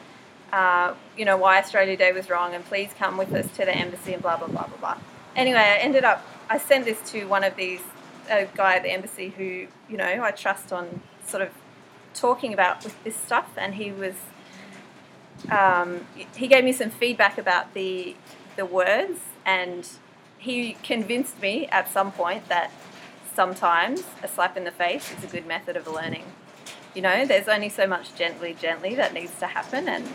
uh, 0.53 0.93
you 1.17 1.25
know, 1.25 1.35
why 1.35 1.59
Australia 1.59 1.97
Day 1.97 2.13
was 2.13 2.29
wrong 2.29 2.55
and 2.55 2.63
please 2.63 2.91
come 2.97 3.17
with 3.17 3.33
us 3.33 3.45
to 3.57 3.65
the 3.65 3.75
embassy 3.75 4.13
and 4.13 4.21
blah, 4.21 4.37
blah, 4.37 4.47
blah, 4.47 4.65
blah, 4.65 4.77
blah. 4.77 4.97
Anyway, 5.35 5.59
I 5.59 5.79
ended 5.79 6.05
up, 6.05 6.25
I 6.49 6.59
sent 6.59 6.85
this 6.85 7.11
to 7.11 7.25
one 7.25 7.43
of 7.43 7.57
these, 7.57 7.81
a 8.29 8.47
guy 8.55 8.77
at 8.77 8.83
the 8.83 8.91
embassy 8.91 9.33
who, 9.35 9.67
you 9.89 9.97
know, 9.97 10.23
I 10.23 10.31
trust 10.31 10.71
on 10.71 11.01
sort 11.27 11.43
of 11.43 11.49
talking 12.13 12.53
about 12.53 12.85
with 12.85 13.03
this 13.03 13.17
stuff 13.17 13.49
and 13.57 13.75
he 13.75 13.91
was, 13.91 14.15
um, 15.49 16.05
he 16.35 16.47
gave 16.47 16.63
me 16.63 16.71
some 16.71 16.89
feedback 16.89 17.37
about 17.37 17.73
the, 17.73 18.15
the 18.55 18.65
words 18.65 19.19
and 19.45 19.87
he 20.37 20.73
convinced 20.83 21.41
me 21.41 21.67
at 21.67 21.89
some 21.89 22.11
point 22.11 22.47
that 22.49 22.71
sometimes 23.33 24.03
a 24.23 24.27
slap 24.27 24.57
in 24.57 24.63
the 24.63 24.71
face 24.71 25.13
is 25.17 25.23
a 25.23 25.27
good 25.27 25.45
method 25.45 25.75
of 25.77 25.87
learning. 25.87 26.23
You 26.95 27.01
know, 27.01 27.25
there's 27.25 27.47
only 27.47 27.69
so 27.69 27.87
much 27.87 28.15
gently, 28.15 28.55
gently 28.59 28.95
that 28.95 29.13
needs 29.13 29.37
to 29.39 29.47
happen, 29.47 29.87
and 29.87 30.07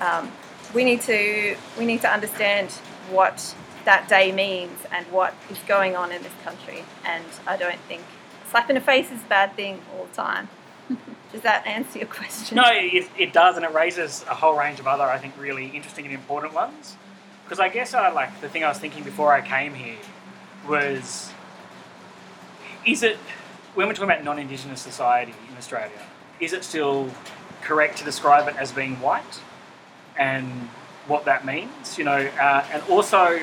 um, 0.00 0.32
we 0.74 0.84
need 0.84 1.00
to 1.02 1.56
we 1.78 1.84
need 1.84 2.00
to 2.02 2.08
understand 2.08 2.70
what 3.10 3.54
that 3.84 4.08
day 4.08 4.30
means 4.32 4.78
and 4.92 5.04
what 5.06 5.34
is 5.50 5.58
going 5.66 5.96
on 5.96 6.12
in 6.12 6.22
this 6.22 6.32
country. 6.44 6.84
And 7.04 7.24
I 7.46 7.56
don't 7.56 7.80
think 7.88 8.02
slap 8.50 8.70
in 8.70 8.74
the 8.76 8.80
face 8.80 9.10
is 9.10 9.22
a 9.22 9.26
bad 9.26 9.54
thing 9.54 9.80
all 9.92 10.06
the 10.06 10.14
time. 10.14 10.48
Does 11.32 11.42
that 11.42 11.66
answer 11.66 11.98
your 11.98 12.08
question? 12.08 12.56
No, 12.56 12.64
it, 12.68 13.08
it 13.18 13.32
does, 13.32 13.56
and 13.56 13.64
it 13.64 13.72
raises 13.72 14.24
a 14.30 14.34
whole 14.34 14.56
range 14.56 14.80
of 14.80 14.86
other, 14.86 15.04
I 15.04 15.18
think, 15.18 15.34
really 15.38 15.66
interesting 15.66 16.06
and 16.06 16.14
important 16.14 16.54
ones. 16.54 16.96
Because 17.44 17.60
I 17.60 17.68
guess 17.68 17.94
I 17.94 18.10
like 18.10 18.40
the 18.40 18.48
thing 18.48 18.64
I 18.64 18.68
was 18.68 18.78
thinking 18.78 19.04
before 19.04 19.32
I 19.32 19.40
came 19.40 19.74
here 19.74 19.96
was 20.66 21.30
is 22.86 23.02
it 23.02 23.16
when 23.74 23.86
we're 23.86 23.92
talking 23.92 24.10
about 24.10 24.24
non-indigenous 24.24 24.80
society 24.80 25.34
in 25.50 25.56
Australia, 25.56 26.00
is 26.40 26.52
it 26.52 26.64
still 26.64 27.10
correct 27.62 27.98
to 27.98 28.04
describe 28.04 28.48
it 28.48 28.56
as 28.56 28.72
being 28.72 29.00
white 29.00 29.40
and 30.16 30.68
what 31.06 31.24
that 31.26 31.44
means? 31.44 31.96
You 31.96 32.04
know, 32.04 32.30
uh, 32.40 32.66
and 32.72 32.82
also, 32.88 33.40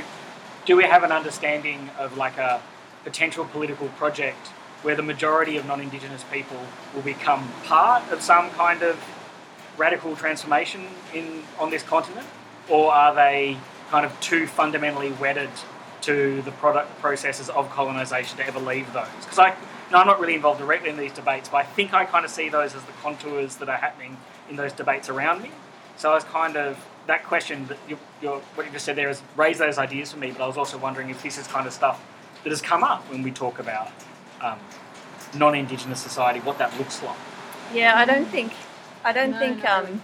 do 0.65 0.75
we 0.75 0.83
have 0.83 1.03
an 1.03 1.11
understanding 1.11 1.89
of 1.97 2.17
like 2.17 2.37
a 2.37 2.61
potential 3.03 3.45
political 3.45 3.87
project 3.89 4.47
where 4.85 4.95
the 4.95 5.01
majority 5.01 5.57
of 5.57 5.65
non-indigenous 5.65 6.23
people 6.31 6.59
will 6.93 7.01
become 7.01 7.51
part 7.63 8.07
of 8.11 8.21
some 8.21 8.51
kind 8.51 8.83
of 8.83 9.03
radical 9.77 10.15
transformation 10.15 10.85
in 11.11 11.41
on 11.59 11.71
this 11.71 11.81
continent, 11.81 12.27
or 12.69 12.91
are 12.93 13.13
they 13.15 13.57
kind 13.89 14.05
of 14.05 14.17
too 14.21 14.45
fundamentally 14.45 15.11
wedded 15.13 15.49
to 16.01 16.43
the 16.43 16.51
product 16.51 16.99
processes 16.99 17.49
of 17.49 17.67
colonisation 17.71 18.37
to 18.37 18.45
ever 18.45 18.59
leave 18.59 18.93
those? 18.93 19.07
Because 19.21 19.39
I, 19.39 19.55
no, 19.91 19.97
I'm 19.97 20.05
not 20.05 20.19
really 20.19 20.35
involved 20.35 20.59
directly 20.59 20.91
in 20.91 20.97
these 20.97 21.13
debates, 21.13 21.49
but 21.49 21.57
I 21.57 21.63
think 21.63 21.95
I 21.95 22.05
kind 22.05 22.23
of 22.23 22.29
see 22.29 22.49
those 22.49 22.75
as 22.75 22.83
the 22.83 22.91
contours 23.01 23.55
that 23.55 23.69
are 23.69 23.77
happening 23.77 24.17
in 24.51 24.55
those 24.55 24.71
debates 24.71 25.09
around 25.09 25.41
me. 25.41 25.49
So 25.97 26.11
I 26.11 26.13
was 26.13 26.23
kind 26.25 26.57
of 26.57 26.77
that 27.07 27.23
question 27.23 27.65
that 27.67 27.77
you, 27.89 27.95
what 28.53 28.67
you 28.67 28.71
just 28.71 28.85
said 28.85 28.95
there 28.95 29.07
has 29.07 29.23
raised 29.35 29.59
those 29.59 29.79
ideas 29.79 30.11
for 30.11 30.19
me, 30.19 30.29
but 30.29 30.41
I 30.41 30.47
was 30.47 30.57
also 30.57 30.77
wondering 30.77 31.09
if 31.09 31.23
this 31.23 31.39
is 31.39 31.47
kind 31.47 31.65
of 31.65 31.73
stuff 31.73 32.03
that 32.43 32.51
has 32.51 32.61
come 32.61 32.83
up 32.83 33.01
when 33.09 33.23
we 33.23 33.31
talk 33.31 33.57
about 33.57 33.89
um, 34.41 34.59
non-indigenous 35.35 35.99
society, 35.99 36.39
what 36.39 36.57
that 36.57 36.77
looks 36.77 37.01
like. 37.03 37.17
Yeah, 37.73 37.97
I 37.97 38.05
don't 38.05 38.27
think, 38.27 38.53
I 39.03 39.11
don't 39.11 39.31
No, 39.31 39.39
think, 39.39 39.63
no. 39.63 39.71
um, 39.71 40.03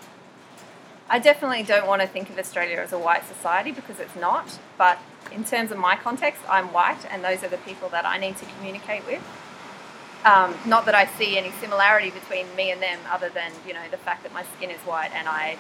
I 1.10 1.20
definitely 1.20 1.64
don't 1.64 1.88
want 1.88 2.02
to 2.02 2.08
think 2.08 2.30
of 2.30 2.40
Australia 2.40 2.78
as 2.78 2.94
a 2.94 2.98
white 3.00 3.26
society 3.28 3.72
because 3.72 4.00
it's 4.00 4.16
not. 4.16 4.60
But 4.78 4.98
in 5.32 5.44
terms 5.44 5.72
of 5.72 5.78
my 5.78 5.96
context, 5.96 6.42
I'm 6.50 6.72
white, 6.74 7.06
and 7.12 7.24
those 7.24 7.44
are 7.44 7.50
the 7.50 7.58
people 7.58 7.90
that 7.90 8.06
I 8.06 8.18
need 8.18 8.38
to 8.38 8.46
communicate 8.46 9.06
with. 9.06 9.22
Um, 10.24 10.56
not 10.66 10.86
that 10.86 10.94
I 10.96 11.06
see 11.06 11.38
any 11.38 11.52
similarity 11.60 12.12
between 12.12 12.46
me 12.56 12.72
and 12.72 12.82
them, 12.82 13.00
other 13.10 13.30
than 13.30 13.52
you 13.68 13.74
know 13.74 13.82
the 13.90 13.98
fact 13.98 14.24
that 14.24 14.34
my 14.34 14.44
skin 14.56 14.70
is 14.70 14.80
white 14.82 15.12
and 15.14 15.28
I 15.28 15.58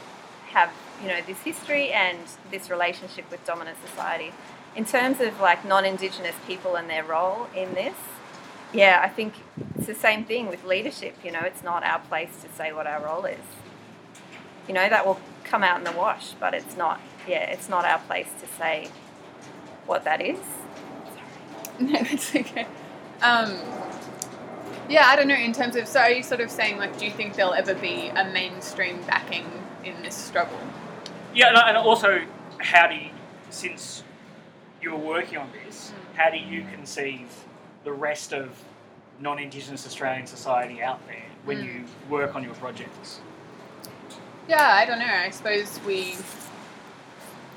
have 0.51 0.72
you 1.01 1.08
know 1.08 1.20
this 1.25 1.40
history 1.40 1.92
and 1.92 2.20
this 2.51 2.70
relationship 2.70 3.30
with 3.32 3.44
dominant 3.46 3.78
society. 3.86 4.32
In 4.75 4.86
terms 4.86 5.20
of 5.20 5.40
like 5.42 5.66
non-indigenous 5.66 6.36
people 6.48 6.75
and 6.75 6.90
their 6.90 7.04
role 7.04 7.48
in 7.56 7.74
this, 7.74 7.96
yeah, 8.74 9.01
I 9.04 9.10
think 9.10 9.34
it's 9.78 9.88
the 9.88 9.96
same 9.96 10.25
thing 10.25 10.48
with 10.48 10.63
leadership. 10.66 11.16
You 11.24 11.32
know, 11.32 11.42
it's 11.42 11.63
not 11.63 11.84
our 11.84 12.00
place 12.00 12.30
to 12.44 12.50
say 12.58 12.72
what 12.72 12.88
our 12.88 13.04
role 13.04 13.25
is. 13.25 13.40
You 14.68 14.74
know, 14.74 14.88
that 14.90 15.06
will 15.06 15.20
come 15.44 15.63
out 15.63 15.78
in 15.78 15.84
the 15.84 15.92
wash, 15.92 16.34
but 16.40 16.54
it's 16.54 16.78
not. 16.78 17.00
Yeah, 17.28 17.44
it's 17.51 17.70
not 17.70 17.86
our 17.86 18.00
place 18.00 18.30
to 18.42 18.48
say 18.58 18.90
what 19.86 20.04
that 20.06 20.22
is. 20.22 20.38
Sorry. 20.40 21.18
No, 21.92 22.04
that's 22.04 22.36
okay. 22.36 22.68
Um, 23.22 23.60
yeah, 24.90 25.08
I 25.08 25.16
don't 25.16 25.28
know. 25.28 25.36
In 25.36 25.54
terms 25.54 25.75
of, 25.75 25.88
so 25.88 26.00
are 26.01 26.12
you 26.12 26.22
sort 26.24 26.42
of 26.42 26.51
saying 26.51 26.78
like, 26.78 26.98
do 27.00 27.06
you 27.06 27.12
think 27.12 27.36
there'll 27.36 27.54
ever 27.54 27.74
be 27.74 28.10
a 28.16 28.25
mainstream 28.25 29.01
backing 29.08 29.46
in 29.84 30.01
this 30.04 30.16
struggle? 30.16 30.60
Yeah, 31.34 31.48
and- 31.50 31.58
and 31.58 31.78
also, 31.78 32.22
how 32.60 32.88
do 32.88 32.96
you, 32.96 33.10
since 33.50 34.04
you 34.82 34.92
were 34.92 34.98
working 34.98 35.38
on 35.38 35.50
this, 35.66 35.92
how 36.16 36.30
do 36.30 36.38
you 36.38 36.66
conceive 36.74 37.28
the 37.84 37.92
rest 37.92 38.34
of 38.34 38.50
non-Indigenous 39.20 39.86
Australian 39.86 40.26
society 40.28 40.82
out 40.82 41.06
there 41.08 41.24
when 41.46 41.58
Mm. 41.58 41.64
you 41.66 41.86
work 42.10 42.36
on 42.36 42.44
your 42.44 42.54
projects? 42.56 43.20
Yeah, 44.48 44.74
I 44.74 44.86
don't 44.86 45.00
know. 45.00 45.06
I 45.06 45.30
suppose 45.30 45.80
we, 45.86 46.16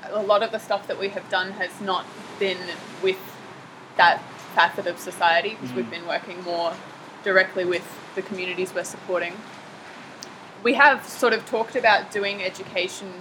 a 0.03 0.21
lot 0.21 0.43
of 0.43 0.51
the 0.51 0.59
stuff 0.59 0.87
that 0.87 0.99
we 0.99 1.09
have 1.09 1.27
done 1.29 1.51
has 1.53 1.81
not 1.81 2.05
been 2.39 2.57
with 3.01 3.17
that 3.97 4.21
facet 4.53 4.87
of 4.87 4.99
society 4.99 5.49
because 5.59 5.73
we've 5.73 5.85
Mhm. 5.85 5.89
been 5.91 6.07
working 6.07 6.43
more 6.43 6.73
directly 7.23 7.65
with 7.65 7.83
the 8.15 8.21
communities 8.21 8.73
we're 8.73 8.83
supporting. 8.83 9.35
We 10.63 10.73
have 10.75 11.05
sort 11.07 11.33
of 11.33 11.45
talked 11.45 11.75
about 11.75 12.11
doing 12.11 12.43
education 12.43 13.13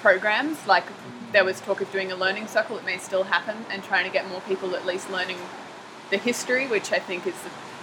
programs, 0.00 0.66
like 0.66 0.84
there 1.32 1.44
was 1.44 1.60
talk 1.60 1.80
of 1.80 1.90
doing 1.90 2.12
a 2.12 2.16
learning 2.16 2.46
circle, 2.46 2.76
it 2.76 2.84
may 2.84 2.98
still 2.98 3.24
happen, 3.24 3.64
and 3.70 3.82
trying 3.82 4.04
to 4.04 4.10
get 4.10 4.28
more 4.28 4.40
people 4.42 4.76
at 4.76 4.84
least 4.86 5.10
learning 5.10 5.38
the 6.10 6.16
history, 6.18 6.66
which 6.66 6.92
I 6.92 6.98
think 6.98 7.26
is 7.26 7.34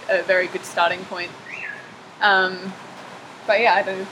a, 0.08 0.20
a 0.20 0.22
very 0.22 0.46
good 0.46 0.64
starting 0.64 1.04
point. 1.06 1.30
Um, 2.20 2.72
but 3.46 3.60
yeah, 3.60 3.74
I 3.74 3.82
don't. 3.82 4.00
It's, 4.00 4.08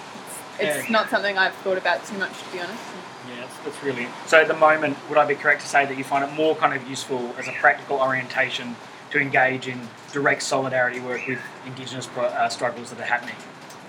it's 0.58 0.84
Yeah. 0.88 0.92
not 0.92 1.10
something 1.10 1.38
I've 1.38 1.54
thought 1.56 1.78
about 1.78 2.04
too 2.06 2.18
much, 2.18 2.32
to 2.42 2.52
be 2.52 2.60
honest. 2.60 2.82
Yeah, 3.28 3.40
that's, 3.42 3.58
that's 3.64 3.82
really. 3.84 4.08
So 4.26 4.40
at 4.40 4.48
the 4.48 4.54
moment, 4.56 4.96
would 5.08 5.18
I 5.18 5.26
be 5.26 5.34
correct 5.34 5.60
to 5.62 5.68
say 5.68 5.86
that 5.86 5.96
you 5.96 6.04
find 6.04 6.24
it 6.24 6.32
more 6.34 6.56
kind 6.56 6.74
of 6.74 6.88
useful 6.88 7.34
as 7.38 7.46
a 7.48 7.52
practical 7.52 7.98
orientation 8.00 8.76
to 9.10 9.20
engage 9.20 9.68
in 9.68 9.88
direct 10.12 10.42
solidarity 10.42 11.00
work 11.00 11.26
with 11.26 11.38
Indigenous 11.66 12.08
uh, 12.16 12.48
struggles 12.48 12.90
that 12.90 13.00
are 13.00 13.04
happening? 13.04 13.36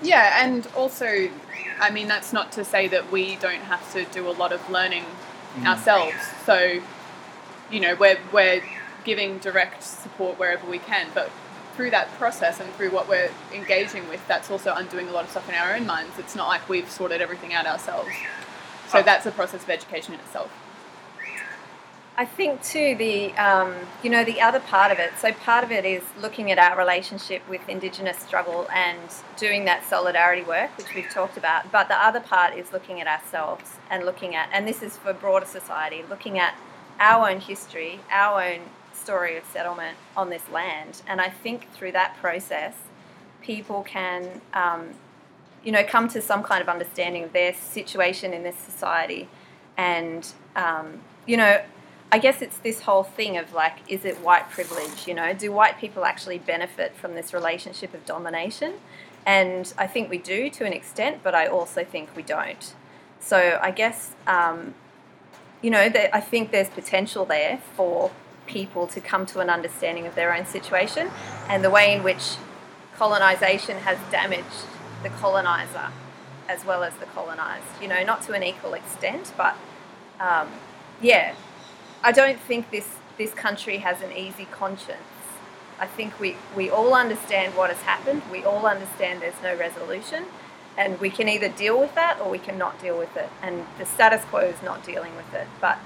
Yeah, 0.03 0.43
and 0.43 0.67
also, 0.75 1.29
I 1.79 1.91
mean, 1.91 2.07
that's 2.07 2.33
not 2.33 2.51
to 2.53 2.65
say 2.65 2.87
that 2.87 3.11
we 3.11 3.35
don't 3.35 3.61
have 3.61 3.91
to 3.93 4.05
do 4.05 4.27
a 4.27 4.31
lot 4.33 4.51
of 4.53 4.67
learning 4.69 5.05
Mm. 5.57 5.65
ourselves. 5.67 6.15
So, 6.45 6.79
you 7.69 7.81
know, 7.81 7.93
we're, 7.95 8.17
we're 8.31 8.61
giving 9.03 9.37
direct 9.39 9.83
support 9.83 10.37
wherever 10.39 10.69
we 10.69 10.79
can, 10.79 11.07
but 11.13 11.29
through 11.75 11.91
that 11.91 12.11
process 12.17 12.59
and 12.59 12.71
through 12.73 12.91
what 12.91 13.07
we're 13.07 13.31
engaging 13.53 14.07
with, 14.09 14.25
that's 14.27 14.51
also 14.51 14.73
undoing 14.75 15.07
a 15.07 15.11
lot 15.11 15.23
of 15.23 15.31
stuff 15.31 15.47
in 15.49 15.55
our 15.55 15.73
own 15.73 15.85
minds. 15.85 16.11
It's 16.19 16.35
not 16.35 16.47
like 16.47 16.67
we've 16.69 16.89
sorted 16.89 17.21
everything 17.21 17.53
out 17.53 17.65
ourselves. 17.65 18.09
So 18.89 18.99
Oh. 18.99 19.03
that's 19.03 19.25
a 19.25 19.31
process 19.31 19.63
of 19.63 19.69
education 19.69 20.13
in 20.13 20.19
itself. 20.19 20.51
I 22.17 22.25
think 22.25 22.61
too 22.61 22.93
the 22.95 23.31
um, 23.33 23.73
you 24.03 24.09
know 24.09 24.23
the 24.25 24.41
other 24.41 24.59
part 24.59 24.91
of 24.91 24.99
it. 24.99 25.13
So 25.17 25.31
part 25.31 25.63
of 25.63 25.71
it 25.71 25.85
is 25.85 26.03
looking 26.21 26.51
at 26.51 26.59
our 26.59 26.77
relationship 26.77 27.41
with 27.49 27.67
Indigenous 27.69 28.17
struggle 28.19 28.67
and 28.71 28.99
doing 29.37 29.65
that 29.65 29.85
solidarity 29.85 30.43
work, 30.43 30.77
which 30.77 30.93
we've 30.93 31.09
talked 31.09 31.37
about. 31.37 31.71
But 31.71 31.87
the 31.87 31.95
other 31.95 32.19
part 32.19 32.53
is 32.55 32.73
looking 32.73 32.99
at 33.01 33.07
ourselves 33.07 33.77
and 33.89 34.05
looking 34.05 34.35
at, 34.35 34.49
and 34.53 34.67
this 34.67 34.83
is 34.83 34.97
for 34.97 35.13
broader 35.13 35.45
society, 35.45 36.03
looking 36.09 36.37
at 36.37 36.53
our 36.99 37.29
own 37.29 37.39
history, 37.39 38.01
our 38.11 38.43
own 38.43 38.59
story 39.01 39.37
of 39.37 39.43
settlement 39.45 39.97
on 40.15 40.29
this 40.29 40.47
land. 40.49 41.01
And 41.07 41.19
I 41.19 41.29
think 41.29 41.71
through 41.73 41.91
that 41.93 42.17
process, 42.17 42.73
people 43.41 43.83
can 43.83 44.41
um, 44.53 44.89
you 45.63 45.71
know 45.71 45.83
come 45.83 46.07
to 46.09 46.21
some 46.21 46.43
kind 46.43 46.61
of 46.61 46.69
understanding 46.69 47.23
of 47.23 47.33
their 47.33 47.53
situation 47.53 48.33
in 48.33 48.43
this 48.43 48.55
society, 48.55 49.27
and 49.77 50.31
um, 50.55 51.01
you 51.25 51.37
know 51.37 51.61
I 52.11 52.19
guess 52.19 52.41
it's 52.41 52.57
this 52.57 52.81
whole 52.81 53.03
thing 53.03 53.37
of 53.37 53.53
like, 53.53 53.77
is 53.87 54.03
it 54.03 54.19
white 54.19 54.49
privilege? 54.49 55.07
You 55.07 55.13
know, 55.13 55.33
do 55.33 55.51
white 55.51 55.79
people 55.79 56.03
actually 56.03 56.39
benefit 56.39 56.93
from 56.95 57.15
this 57.15 57.33
relationship 57.33 57.93
of 57.93 58.05
domination? 58.05 58.73
And 59.25 59.73
I 59.77 59.87
think 59.87 60.09
we 60.09 60.17
do 60.17 60.49
to 60.49 60.65
an 60.65 60.73
extent, 60.73 61.21
but 61.23 61.33
I 61.33 61.47
also 61.47 61.85
think 61.85 62.13
we 62.15 62.23
don't. 62.23 62.73
So 63.21 63.59
I 63.61 63.71
guess, 63.71 64.13
um, 64.27 64.73
you 65.61 65.69
know, 65.69 65.79
I 65.79 66.19
think 66.19 66.51
there's 66.51 66.69
potential 66.69 67.23
there 67.23 67.61
for 67.75 68.11
people 68.51 68.87
to 68.87 68.99
come 68.99 69.25
to 69.25 69.39
an 69.39 69.49
understanding 69.49 70.05
of 70.05 70.15
their 70.15 70.35
own 70.35 70.45
situation 70.45 71.09
and 71.47 71.63
the 71.63 71.69
way 71.69 71.93
in 71.93 72.03
which 72.03 72.35
colonisation 72.97 73.77
has 73.77 73.97
damaged 74.11 74.65
the 75.03 75.09
coloniser 75.09 75.91
as 76.49 76.65
well 76.65 76.83
as 76.83 76.93
the 76.95 77.05
colonised. 77.05 77.81
You 77.81 77.87
know, 77.87 78.03
not 78.03 78.21
to 78.23 78.33
an 78.33 78.43
equal 78.43 78.73
extent, 78.73 79.33
but 79.37 79.55
um, 80.19 80.49
yeah, 81.01 81.33
I 82.03 82.11
don't 82.11 82.39
think 82.39 82.71
this 82.71 82.87
this 83.17 83.33
country 83.33 83.77
has 83.77 84.01
an 84.01 84.11
easy 84.11 84.45
conscience. 84.45 85.01
I 85.79 85.87
think 85.87 86.19
we, 86.19 86.35
we 86.55 86.69
all 86.69 86.93
understand 86.93 87.55
what 87.55 87.69
has 87.69 87.81
happened. 87.81 88.21
We 88.31 88.43
all 88.43 88.65
understand 88.67 89.21
there's 89.21 89.41
no 89.41 89.55
resolution, 89.55 90.25
and 90.77 90.99
we 90.99 91.09
can 91.09 91.27
either 91.27 91.49
deal 91.49 91.79
with 91.79 91.93
that 91.95 92.19
or 92.19 92.29
we 92.29 92.37
can 92.37 92.57
not 92.57 92.79
deal 92.81 92.97
with 92.97 93.15
it. 93.17 93.29
And 93.41 93.65
the 93.77 93.85
status 93.85 94.23
quo 94.25 94.41
is 94.41 94.61
not 94.63 94.83
dealing 94.85 95.15
with 95.15 95.33
it. 95.33 95.47
But 95.59 95.77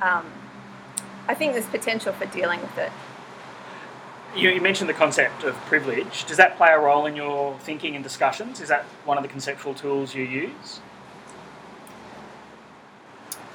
um, 0.00 0.26
I 1.28 1.34
think 1.34 1.52
there's 1.52 1.66
potential 1.66 2.12
for 2.12 2.26
dealing 2.26 2.60
with 2.60 2.76
it. 2.78 2.92
You, 4.34 4.50
you 4.50 4.60
mentioned 4.60 4.88
the 4.88 4.94
concept 4.94 5.44
of 5.44 5.54
privilege. 5.66 6.24
Does 6.24 6.38
that 6.38 6.56
play 6.56 6.70
a 6.70 6.78
role 6.78 7.06
in 7.06 7.14
your 7.16 7.58
thinking 7.60 7.94
and 7.94 8.02
discussions? 8.02 8.60
Is 8.60 8.68
that 8.68 8.84
one 9.04 9.18
of 9.18 9.22
the 9.22 9.28
conceptual 9.28 9.74
tools 9.74 10.14
you 10.14 10.24
use? 10.24 10.80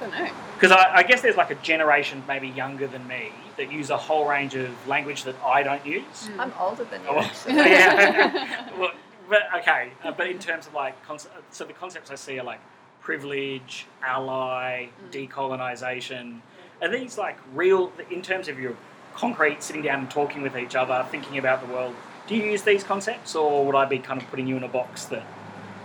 don't 0.00 0.10
know. 0.12 0.30
Because 0.54 0.70
I, 0.70 0.96
I 0.96 1.02
guess 1.02 1.20
there's 1.20 1.36
like 1.36 1.50
a 1.50 1.56
generation 1.56 2.22
maybe 2.28 2.48
younger 2.48 2.86
than 2.86 3.06
me 3.08 3.32
that 3.56 3.72
use 3.72 3.90
a 3.90 3.96
whole 3.96 4.28
range 4.28 4.54
of 4.54 4.70
language 4.86 5.24
that 5.24 5.34
I 5.44 5.62
don't 5.64 5.84
use. 5.84 6.04
Mm. 6.28 6.38
I'm 6.38 6.52
older 6.60 6.84
than 6.84 7.02
you. 7.02 7.08
Oh, 7.10 7.18
actually. 7.18 7.54
yeah. 7.56 8.68
well, 8.78 8.92
but 9.28 9.42
okay, 9.58 9.90
uh, 10.04 10.12
but 10.12 10.28
in 10.28 10.38
terms 10.38 10.66
of 10.68 10.74
like, 10.74 10.94
conce- 11.06 11.28
so 11.50 11.64
the 11.64 11.72
concepts 11.72 12.10
I 12.10 12.14
see 12.14 12.38
are 12.38 12.44
like 12.44 12.60
privilege, 13.00 13.86
ally, 14.02 14.86
Mm. 15.10 15.28
decolonization. 15.28 16.40
Are 16.80 16.88
these 16.88 17.18
like 17.18 17.38
real, 17.54 17.92
in 18.10 18.22
terms 18.22 18.48
of 18.48 18.58
your 18.58 18.76
concrete 19.14 19.62
sitting 19.62 19.82
down 19.82 20.00
and 20.00 20.10
talking 20.10 20.42
with 20.42 20.56
each 20.56 20.74
other, 20.76 21.04
thinking 21.10 21.38
about 21.38 21.66
the 21.66 21.72
world? 21.72 21.94
Do 22.26 22.36
you 22.36 22.44
use 22.44 22.62
these 22.62 22.84
concepts, 22.84 23.34
or 23.34 23.64
would 23.64 23.74
I 23.74 23.84
be 23.86 23.98
kind 23.98 24.20
of 24.20 24.28
putting 24.28 24.46
you 24.46 24.56
in 24.56 24.62
a 24.62 24.68
box 24.68 25.06
that 25.06 25.24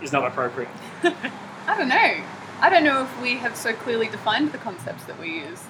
is 0.02 0.12
not 0.12 0.24
appropriate? 0.26 0.68
I 1.02 1.76
don't 1.76 1.88
know. 1.88 2.22
I 2.60 2.70
don't 2.70 2.84
know 2.84 3.02
if 3.04 3.22
we 3.22 3.36
have 3.38 3.56
so 3.56 3.72
clearly 3.72 4.08
defined 4.08 4.52
the 4.52 4.58
concepts 4.58 5.04
that 5.04 5.18
we 5.18 5.32
use. 5.40 5.62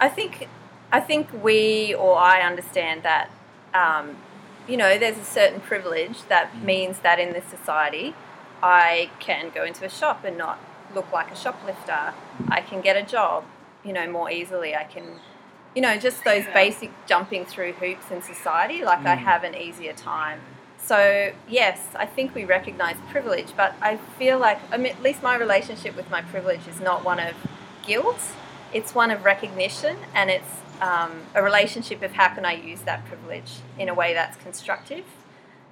I 0.00 0.08
think 0.08 0.48
I 0.90 1.00
think 1.00 1.28
we 1.44 1.94
or 1.94 2.16
I 2.16 2.40
understand 2.42 3.02
that 3.02 3.30
um, 3.74 4.16
you 4.68 4.76
know 4.76 4.98
there's 4.98 5.18
a 5.18 5.24
certain 5.24 5.60
privilege 5.60 6.22
that 6.28 6.52
Mm. 6.54 6.62
means 6.64 6.98
that 7.00 7.18
in 7.18 7.32
this 7.32 7.44
society 7.46 8.14
I 8.62 9.10
can 9.18 9.50
go 9.54 9.64
into 9.64 9.84
a 9.84 9.88
shop 9.90 10.24
and 10.24 10.38
not 10.38 10.58
look 10.94 11.12
like 11.12 11.30
a 11.30 11.36
shoplifter. 11.36 12.14
I 12.48 12.60
can 12.60 12.80
get 12.80 12.96
a 12.96 13.02
job, 13.02 13.44
you 13.84 13.92
know, 13.92 14.08
more 14.10 14.30
easily. 14.30 14.74
I 14.76 14.84
can, 14.84 15.04
you 15.74 15.82
know, 15.82 15.96
just 15.96 16.24
those 16.24 16.44
basic 16.54 16.90
jumping 17.06 17.44
through 17.44 17.72
hoops 17.74 18.10
in 18.10 18.22
society. 18.22 18.84
Like 18.84 19.04
I 19.06 19.16
Mm. 19.16 19.20
have 19.20 19.44
an 19.44 19.54
easier 19.54 19.92
time. 19.92 20.40
So 20.78 21.32
yes, 21.48 21.78
I 21.94 22.06
think 22.06 22.34
we 22.34 22.44
recognise 22.44 22.96
privilege, 23.10 23.52
but 23.56 23.74
I 23.80 23.96
feel 24.18 24.38
like 24.38 24.58
I 24.72 24.76
mean, 24.76 24.92
at 24.92 25.02
least 25.02 25.22
my 25.22 25.36
relationship 25.36 25.96
with 25.96 26.10
my 26.10 26.22
privilege 26.22 26.66
is 26.68 26.80
not 26.80 27.04
one 27.04 27.20
of 27.20 27.34
guilt. 27.86 28.20
It's 28.72 28.94
one 28.94 29.10
of 29.10 29.24
recognition, 29.24 29.96
and 30.14 30.30
it's 30.30 30.48
um, 30.80 31.12
a 31.34 31.42
relationship 31.42 32.02
of 32.02 32.12
how 32.12 32.28
can 32.34 32.44
I 32.44 32.54
use 32.54 32.80
that 32.82 33.04
privilege 33.06 33.60
in 33.78 33.88
a 33.88 33.94
way 33.94 34.12
that's 34.14 34.36
constructive. 34.38 35.04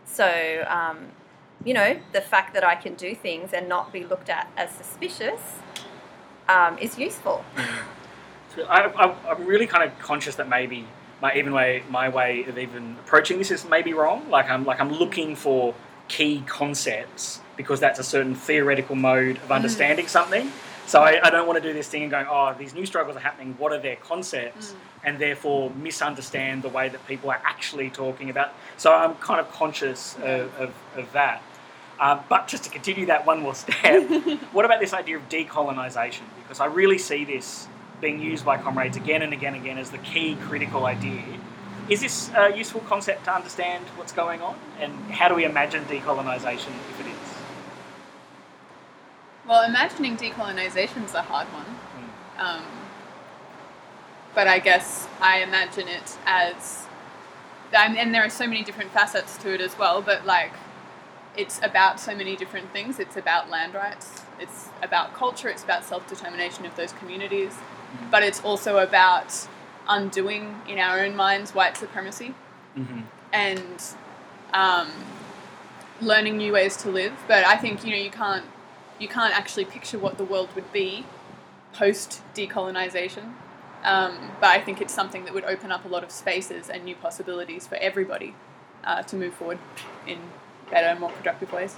So 0.04 0.64
um, 0.68 1.08
you 1.64 1.74
know, 1.74 1.98
the 2.12 2.20
fact 2.20 2.54
that 2.54 2.64
I 2.64 2.74
can 2.76 2.94
do 2.94 3.14
things 3.14 3.52
and 3.52 3.68
not 3.68 3.92
be 3.92 4.04
looked 4.04 4.30
at 4.30 4.48
as 4.56 4.70
suspicious 4.70 5.40
um, 6.48 6.78
is 6.78 6.98
useful. 6.98 7.44
So 8.54 8.64
I, 8.64 8.88
I, 8.88 9.14
I'm 9.30 9.46
really 9.46 9.66
kind 9.66 9.84
of 9.84 9.96
conscious 10.00 10.34
that 10.36 10.48
maybe 10.48 10.86
my 11.22 11.34
even 11.34 11.52
way 11.52 11.82
my 11.88 12.08
way 12.08 12.44
of 12.44 12.58
even 12.58 12.96
approaching 13.04 13.38
this 13.38 13.50
is 13.50 13.64
maybe 13.64 13.92
wrong. 13.92 14.28
Like 14.30 14.50
I'm 14.50 14.64
like 14.64 14.80
I'm 14.80 14.92
looking 14.92 15.36
for 15.36 15.74
key 16.08 16.42
concepts 16.46 17.40
because 17.56 17.78
that's 17.78 17.98
a 17.98 18.04
certain 18.04 18.34
theoretical 18.34 18.96
mode 18.96 19.36
of 19.36 19.52
understanding 19.52 20.08
something. 20.08 20.50
So 20.86 21.02
I, 21.02 21.20
I 21.24 21.30
don't 21.30 21.46
want 21.46 21.62
to 21.62 21.68
do 21.68 21.72
this 21.72 21.86
thing 21.86 22.02
and 22.02 22.10
going, 22.10 22.26
oh, 22.28 22.52
these 22.58 22.74
new 22.74 22.84
struggles 22.84 23.16
are 23.16 23.20
happening. 23.20 23.54
What 23.58 23.72
are 23.72 23.78
their 23.78 23.94
concepts? 23.94 24.74
And 25.04 25.20
therefore 25.20 25.70
misunderstand 25.70 26.64
the 26.64 26.68
way 26.68 26.88
that 26.88 27.06
people 27.06 27.30
are 27.30 27.40
actually 27.44 27.90
talking 27.90 28.28
about. 28.28 28.52
So 28.76 28.92
I'm 28.92 29.14
kind 29.16 29.38
of 29.38 29.52
conscious 29.52 30.16
of, 30.16 30.52
of, 30.58 30.74
of 30.96 31.12
that. 31.12 31.42
Uh, 32.00 32.20
but 32.28 32.48
just 32.48 32.64
to 32.64 32.70
continue 32.70 33.06
that 33.06 33.24
one 33.24 33.40
more 33.40 33.54
step, 33.54 34.10
what 34.52 34.64
about 34.64 34.80
this 34.80 34.92
idea 34.92 35.16
of 35.16 35.28
decolonisation? 35.28 36.22
Because 36.42 36.58
I 36.58 36.64
really 36.64 36.98
see 36.98 37.24
this 37.24 37.68
being 38.00 38.20
used 38.20 38.44
by 38.44 38.56
comrades 38.56 38.96
again 38.96 39.22
and 39.22 39.32
again 39.32 39.54
and 39.54 39.62
again 39.62 39.78
as 39.78 39.90
the 39.90 39.98
key 39.98 40.36
critical 40.42 40.86
idea. 40.86 41.22
Is 41.88 42.00
this 42.00 42.30
a 42.36 42.56
useful 42.56 42.80
concept 42.82 43.24
to 43.24 43.34
understand 43.34 43.84
what's 43.96 44.12
going 44.12 44.40
on? 44.42 44.56
And 44.78 44.92
how 45.10 45.28
do 45.28 45.34
we 45.34 45.44
imagine 45.44 45.84
decolonisation 45.84 46.68
if 46.90 47.00
it 47.00 47.06
is? 47.06 47.34
Well, 49.46 49.64
imagining 49.68 50.16
decolonisation 50.16 51.04
is 51.04 51.14
a 51.14 51.22
hard 51.22 51.48
one. 51.48 51.64
Hmm. 51.64 52.40
Um, 52.40 52.64
but 54.34 54.46
I 54.46 54.60
guess 54.60 55.08
I 55.20 55.42
imagine 55.42 55.88
it 55.88 56.16
as, 56.24 56.86
and 57.72 58.14
there 58.14 58.24
are 58.24 58.30
so 58.30 58.46
many 58.46 58.62
different 58.62 58.92
facets 58.92 59.36
to 59.38 59.52
it 59.52 59.60
as 59.60 59.76
well. 59.76 60.00
But 60.00 60.24
like, 60.24 60.52
it's 61.36 61.58
about 61.62 61.98
so 61.98 62.14
many 62.14 62.36
different 62.36 62.72
things. 62.72 63.00
It's 63.00 63.16
about 63.16 63.50
land 63.50 63.74
rights. 63.74 64.22
It's 64.38 64.68
about 64.82 65.14
culture. 65.14 65.48
It's 65.48 65.64
about 65.64 65.84
self 65.84 66.08
determination 66.08 66.66
of 66.66 66.76
those 66.76 66.92
communities. 66.92 67.56
But 68.10 68.22
it's 68.22 68.40
also 68.42 68.78
about 68.78 69.48
undoing 69.88 70.56
in 70.68 70.78
our 70.78 71.00
own 71.00 71.16
minds 71.16 71.54
white 71.54 71.76
supremacy 71.76 72.34
Mm-hmm. 72.78 73.00
and 73.32 73.82
um, 74.54 74.88
learning 76.00 76.36
new 76.36 76.52
ways 76.52 76.76
to 76.78 76.88
live. 76.88 77.12
But 77.26 77.44
I 77.44 77.56
think 77.56 77.84
you 77.84 77.90
know 77.90 77.96
you 77.96 78.10
can't 78.10 78.44
you 79.00 79.08
can't 79.08 79.36
actually 79.36 79.64
picture 79.64 79.98
what 79.98 80.18
the 80.18 80.24
world 80.24 80.50
would 80.54 80.72
be 80.72 81.04
post 81.72 82.22
decolonization. 82.34 83.32
Um, 83.82 84.32
but 84.40 84.50
I 84.50 84.60
think 84.60 84.80
it's 84.80 84.94
something 84.94 85.24
that 85.24 85.34
would 85.34 85.44
open 85.44 85.72
up 85.72 85.84
a 85.84 85.88
lot 85.88 86.04
of 86.04 86.10
spaces 86.10 86.68
and 86.68 86.84
new 86.84 86.94
possibilities 86.94 87.66
for 87.66 87.76
everybody 87.76 88.34
uh, 88.84 89.02
to 89.02 89.16
move 89.16 89.34
forward 89.34 89.58
in 90.06 90.18
better, 90.70 90.86
and 90.86 91.00
more 91.00 91.10
productive 91.10 91.52
ways. 91.52 91.76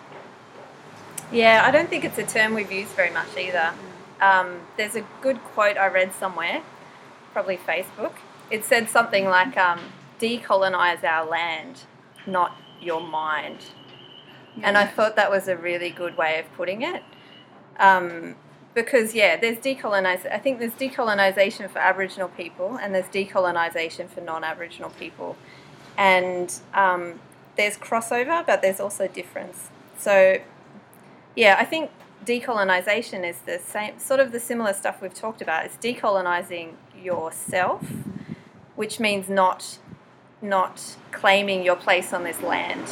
Yeah, 1.30 1.62
I 1.64 1.70
don't 1.70 1.88
think 1.88 2.04
it's 2.04 2.18
a 2.18 2.26
term 2.26 2.54
we've 2.54 2.70
used 2.70 2.90
very 2.90 3.10
much 3.10 3.34
either. 3.38 3.72
Um, 4.22 4.60
there's 4.76 4.94
a 4.94 5.04
good 5.20 5.42
quote 5.42 5.76
I 5.76 5.88
read 5.88 6.14
somewhere, 6.14 6.62
probably 7.32 7.56
Facebook. 7.58 8.12
It 8.50 8.64
said 8.64 8.88
something 8.88 9.26
like, 9.26 9.56
um, 9.56 9.80
decolonize 10.20 11.02
our 11.02 11.26
land, 11.26 11.80
not 12.26 12.56
your 12.80 13.00
mind. 13.00 13.58
And 14.62 14.78
I 14.78 14.86
thought 14.86 15.16
that 15.16 15.30
was 15.30 15.48
a 15.48 15.56
really 15.56 15.90
good 15.90 16.16
way 16.16 16.38
of 16.38 16.52
putting 16.54 16.82
it. 16.82 17.02
Um, 17.78 18.36
because, 18.74 19.14
yeah, 19.14 19.36
there's 19.36 19.58
decolonization. 19.58 20.32
I 20.32 20.38
think 20.38 20.58
there's 20.58 20.72
decolonization 20.72 21.68
for 21.68 21.78
Aboriginal 21.78 22.28
people 22.28 22.76
and 22.76 22.94
there's 22.94 23.06
decolonization 23.06 24.08
for 24.08 24.20
non 24.20 24.44
Aboriginal 24.44 24.90
people. 24.90 25.36
And 25.98 26.54
um, 26.74 27.20
there's 27.56 27.76
crossover, 27.76 28.46
but 28.46 28.62
there's 28.62 28.80
also 28.80 29.08
difference. 29.08 29.70
So, 29.98 30.38
yeah, 31.34 31.56
I 31.58 31.64
think 31.64 31.90
decolonization 32.24 33.28
is 33.28 33.38
the 33.40 33.58
same, 33.58 33.98
sort 33.98 34.20
of 34.20 34.32
the 34.32 34.40
similar 34.40 34.72
stuff 34.72 35.02
we've 35.02 35.14
talked 35.14 35.42
about. 35.42 35.64
It's 35.64 35.76
decolonizing 35.76 36.74
yourself, 37.00 37.84
which 38.76 39.00
means 39.00 39.28
not 39.28 39.78
not 40.40 40.96
claiming 41.12 41.62
your 41.62 41.76
place 41.76 42.12
on 42.12 42.24
this 42.24 42.42
land. 42.42 42.88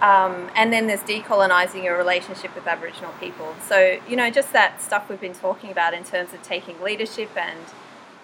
Um, 0.00 0.50
and 0.56 0.72
then 0.72 0.88
there's 0.88 1.02
decolonizing 1.02 1.84
your 1.84 1.96
relationship 1.96 2.52
with 2.56 2.66
Aboriginal 2.66 3.12
people. 3.20 3.54
So, 3.68 4.00
you 4.08 4.16
know, 4.16 4.30
just 4.30 4.52
that 4.52 4.82
stuff 4.82 5.08
we've 5.08 5.20
been 5.20 5.32
talking 5.32 5.70
about 5.70 5.94
in 5.94 6.02
terms 6.02 6.34
of 6.34 6.42
taking 6.42 6.82
leadership 6.82 7.30
and, 7.36 7.60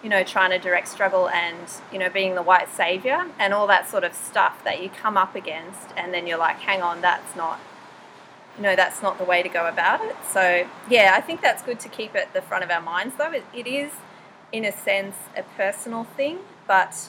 you 0.03 0.09
know, 0.09 0.25
trying 0.25 0.51
to 0.51 0.59
direct 0.59 0.89
struggle 0.89 1.29
and, 1.29 1.57
you 1.93 2.01
know, 2.01 2.11
being 2.11 2.35
the 2.35 2.43
white 2.43 2.69
savior 2.69 3.31
and 3.39 3.55
all 3.55 3.69
that 3.69 3.89
sort 3.89 4.03
of 4.03 4.13
stuff 4.13 4.65
that 4.65 4.83
you 4.83 4.91
come 4.91 5.17
up 5.17 5.37
against. 5.37 5.93
And 5.97 6.13
then 6.13 6.27
you're 6.27 6.37
like, 6.37 6.57
hang 6.57 6.83
on, 6.83 7.01
that's 7.01 7.37
not, 7.37 7.61
you 8.59 8.65
know, 8.65 8.77
that's 8.77 9.03
not 9.03 9.19
the 9.19 9.25
way 9.25 9.43
to 9.43 9.49
go 9.49 9.67
about 9.67 10.05
it. 10.05 10.17
So, 10.31 10.69
yeah, 10.91 11.15
I 11.17 11.21
think 11.21 11.41
that's 11.41 11.63
good 11.63 11.81
to 11.81 11.89
keep 11.89 12.15
at 12.15 12.35
the 12.35 12.43
front 12.43 12.65
of 12.65 12.71
our 12.71 12.83
minds, 12.83 13.15
though. 13.17 13.31
It, 13.31 13.45
it 13.55 13.67
is, 13.67 13.93
in 14.53 14.65
a 14.65 14.73
sense, 14.73 15.15
a 15.37 15.45
personal 15.57 16.05
thing, 16.05 16.41
but 16.67 17.09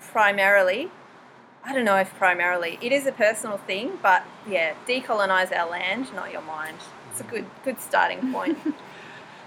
primarily, 0.00 0.90
I 1.62 1.74
don't 1.74 1.84
know 1.84 1.96
if 1.96 2.14
primarily 2.14 2.78
it 2.80 2.90
is 2.90 3.06
a 3.06 3.12
personal 3.12 3.58
thing, 3.58 3.98
but 4.02 4.24
yeah, 4.48 4.74
decolonize 4.88 5.54
our 5.54 5.68
land, 5.68 6.12
not 6.14 6.32
your 6.32 6.42
mind. 6.42 6.78
It's 7.10 7.20
a 7.20 7.24
good 7.24 7.46
good 7.64 7.80
starting 7.80 8.32
point. 8.32 8.58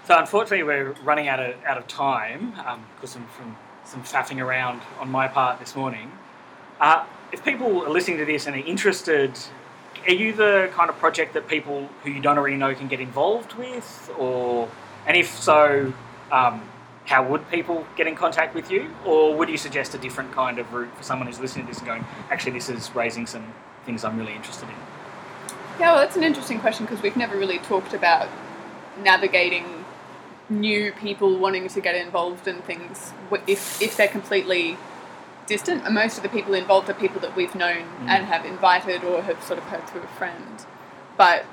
So 0.06 0.18
unfortunately, 0.18 0.64
we're 0.64 0.92
running 1.04 1.28
out 1.28 1.38
of 1.38 1.54
out 1.64 1.78
of 1.78 1.86
time 1.86 2.50
because 2.96 3.14
um, 3.14 3.26
from 3.26 3.56
some 3.84 4.02
faffing 4.02 4.42
around 4.42 4.80
on 4.98 5.08
my 5.08 5.28
part 5.28 5.60
this 5.60 5.76
morning. 5.76 6.10
Uh, 6.80 7.04
if 7.30 7.44
people 7.44 7.82
are 7.82 7.90
listening 7.90 8.16
to 8.18 8.24
this 8.24 8.46
and 8.46 8.56
are 8.56 8.66
interested, 8.66 9.38
are 10.06 10.14
you 10.14 10.32
the 10.32 10.70
kind 10.72 10.90
of 10.90 10.96
project 10.98 11.34
that 11.34 11.48
people 11.48 11.88
who 12.02 12.10
you 12.10 12.20
don't 12.20 12.38
already 12.38 12.56
know 12.56 12.74
can 12.74 12.88
get 12.88 13.00
involved 13.00 13.54
with, 13.54 14.10
or 14.18 14.68
and 15.06 15.16
if 15.16 15.28
so, 15.28 15.92
um, 16.32 16.62
how 17.06 17.26
would 17.26 17.48
people 17.50 17.86
get 17.96 18.06
in 18.06 18.14
contact 18.14 18.54
with 18.54 18.70
you, 18.70 18.90
or 19.04 19.34
would 19.36 19.48
you 19.48 19.56
suggest 19.56 19.94
a 19.94 19.98
different 19.98 20.32
kind 20.32 20.58
of 20.58 20.72
route 20.72 20.94
for 20.96 21.02
someone 21.02 21.26
who's 21.26 21.40
listening 21.40 21.66
to 21.66 21.72
this 21.72 21.78
and 21.78 21.86
going, 21.86 22.04
actually, 22.30 22.52
this 22.52 22.68
is 22.68 22.94
raising 22.94 23.26
some 23.26 23.52
things 23.84 24.04
I'm 24.04 24.18
really 24.18 24.34
interested 24.34 24.68
in? 24.68 24.74
Yeah, 25.78 25.92
well, 25.92 26.02
that's 26.02 26.16
an 26.16 26.22
interesting 26.22 26.60
question 26.60 26.86
because 26.86 27.02
we've 27.02 27.16
never 27.16 27.36
really 27.36 27.58
talked 27.58 27.94
about 27.94 28.28
navigating 29.02 29.84
new 30.50 30.92
people 30.92 31.38
wanting 31.38 31.68
to 31.68 31.80
get 31.80 31.94
involved 31.94 32.48
in 32.48 32.60
things 32.62 33.12
if 33.46 33.80
if 33.80 33.96
they're 33.96 34.08
completely 34.08 34.76
distant. 35.46 35.84
And 35.84 35.94
most 35.94 36.16
of 36.16 36.22
the 36.22 36.28
people 36.28 36.54
involved 36.54 36.88
are 36.88 36.94
people 36.94 37.20
that 37.20 37.34
we've 37.36 37.54
known 37.54 37.84
Mm. 38.00 38.08
and 38.08 38.26
have 38.26 38.44
invited 38.44 39.04
or 39.04 39.22
have 39.22 39.42
sort 39.42 39.58
of 39.58 39.64
heard 39.66 39.86
through 39.88 40.02
a 40.02 40.06
friend. 40.18 40.64
But 41.16 41.44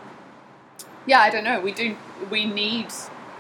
yeah, 1.06 1.20
I 1.22 1.30
don't 1.30 1.44
know. 1.44 1.60
We 1.60 1.72
do 1.72 1.96
we 2.30 2.46
need 2.46 2.88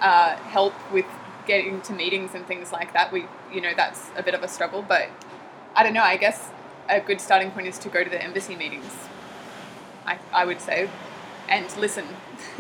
uh, 0.01 0.35
help 0.37 0.73
with 0.91 1.05
getting 1.45 1.81
to 1.81 1.93
meetings 1.93 2.33
and 2.35 2.45
things 2.45 2.71
like 2.71 2.93
that. 2.93 3.11
We 3.11 3.25
you 3.53 3.61
know 3.61 3.73
that's 3.75 4.09
a 4.15 4.23
bit 4.23 4.33
of 4.33 4.43
a 4.43 4.47
struggle, 4.47 4.81
but 4.81 5.09
I 5.75 5.83
don't 5.83 5.93
know. 5.93 6.03
I 6.03 6.17
guess 6.17 6.49
a 6.89 6.99
good 6.99 7.19
starting 7.21 7.51
point 7.51 7.67
is 7.67 7.77
to 7.79 7.89
go 7.89 8.03
to 8.03 8.09
the 8.09 8.21
embassy 8.23 8.55
meetings. 8.55 8.91
I 10.05 10.17
I 10.33 10.45
would 10.45 10.61
say, 10.61 10.89
and 11.49 11.65
listen. 11.77 12.05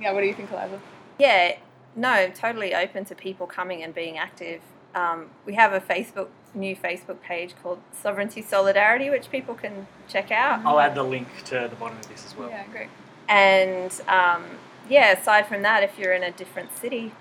yeah, 0.00 0.12
what 0.12 0.20
do 0.20 0.26
you 0.26 0.34
think, 0.34 0.50
Eliza? 0.50 0.80
Yeah, 1.18 1.56
no, 1.94 2.28
totally 2.34 2.74
open 2.74 3.04
to 3.06 3.14
people 3.14 3.46
coming 3.46 3.82
and 3.82 3.94
being 3.94 4.18
active. 4.18 4.60
Um, 4.94 5.30
we 5.46 5.54
have 5.54 5.72
a 5.72 5.80
Facebook 5.80 6.28
new 6.54 6.74
Facebook 6.74 7.20
page 7.20 7.54
called 7.62 7.78
Sovereignty 7.92 8.42
Solidarity, 8.42 9.10
which 9.10 9.30
people 9.30 9.54
can 9.54 9.86
check 10.08 10.30
out. 10.30 10.64
I'll 10.64 10.80
add 10.80 10.94
the 10.94 11.02
link 11.02 11.28
to 11.46 11.68
the 11.70 11.76
bottom 11.76 11.98
of 11.98 12.08
this 12.08 12.26
as 12.26 12.36
well. 12.36 12.50
Yeah, 12.50 12.64
great. 12.70 12.88
And 13.28 13.92
um, 14.08 14.44
yeah, 14.88 15.12
aside 15.12 15.46
from 15.46 15.62
that, 15.62 15.82
if 15.82 15.98
you're 15.98 16.12
in 16.12 16.22
a 16.22 16.32
different 16.32 16.76
city, 16.76 17.12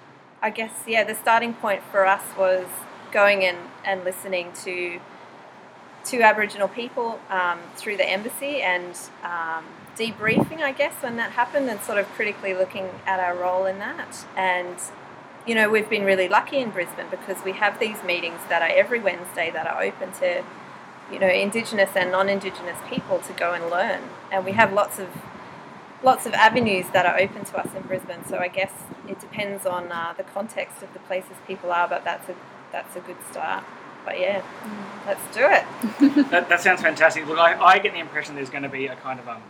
I 0.42 0.50
guess 0.50 0.72
yeah, 0.88 1.04
the 1.04 1.16
starting 1.16 1.54
point 1.54 1.84
for 1.92 2.06
us 2.06 2.24
was 2.38 2.66
going 3.12 3.42
in 3.42 3.56
and 3.86 4.04
listening 4.04 4.52
to 4.64 5.00
to 6.06 6.22
Aboriginal 6.22 6.68
people 6.68 7.20
um, 7.30 7.60
through 7.76 7.98
the 7.98 8.10
embassy 8.10 8.62
and 8.62 8.98
um, 9.24 9.66
debriefing, 9.98 10.62
I 10.62 10.72
guess, 10.72 10.94
when 11.04 11.18
that 11.18 11.32
happened, 11.34 11.70
and 11.70 11.80
sort 11.82 11.98
of 11.98 12.08
critically 12.10 12.54
looking 12.54 12.90
at 13.06 13.20
our 13.20 13.36
role 13.36 13.66
in 13.66 13.80
that. 13.80 14.26
And 14.36 14.78
you 15.50 15.56
know, 15.56 15.68
we've 15.68 15.90
been 15.90 16.04
really 16.04 16.30
lucky 16.30 16.58
in 16.60 16.70
Brisbane 16.70 17.08
because 17.10 17.44
we 17.44 17.54
have 17.54 17.80
these 17.80 18.04
meetings 18.04 18.40
that 18.50 18.62
are 18.62 18.70
every 18.70 19.00
Wednesday 19.00 19.50
that 19.50 19.66
are 19.66 19.82
open 19.82 20.12
to 20.20 20.44
you 21.12 21.18
know 21.18 21.28
Indigenous 21.28 21.90
and 21.96 22.12
non-Indigenous 22.12 22.78
people 22.88 23.18
to 23.18 23.34
go 23.34 23.54
and 23.54 23.68
learn, 23.72 24.02
and 24.32 24.46
we 24.46 24.52
have 24.52 24.72
lots 24.72 25.00
of 25.00 25.10
lots 26.04 26.28
of 26.28 26.34
avenues 26.34 26.86
that 26.94 27.08
are 27.08 27.20
open 27.20 27.46
to 27.46 27.58
us 27.58 27.74
in 27.76 27.82
Brisbane. 27.82 28.24
So 28.28 28.38
I 28.38 28.48
guess 28.48 28.72
it 29.08 29.20
depends 29.20 29.66
on 29.66 29.92
uh, 29.92 30.14
the 30.16 30.24
context 30.24 30.84
of 30.84 30.94
the 30.94 31.00
places 31.00 31.32
people 31.48 31.72
are, 31.72 31.88
but 31.88 32.04
that's 32.04 32.30
a 32.30 32.36
that's 32.72 32.96
a 32.96 33.00
good 33.00 33.18
start. 33.32 33.64
But 34.06 34.20
yeah, 34.20 34.44
let's 35.08 35.36
do 35.36 35.46
it. 35.46 36.30
That, 36.30 36.48
that 36.50 36.62
sounds 36.62 36.84
fantastic. 36.84 37.26
Look, 37.28 37.40
I, 37.40 37.60
I 37.60 37.80
get 37.80 37.94
the 37.94 38.00
impression 38.00 38.36
there's 38.36 38.52
going 38.52 38.64
to 38.64 38.70
be 38.70 38.86
a 38.86 38.96
kind 38.98 39.20
of 39.20 39.28
um, 39.28 39.42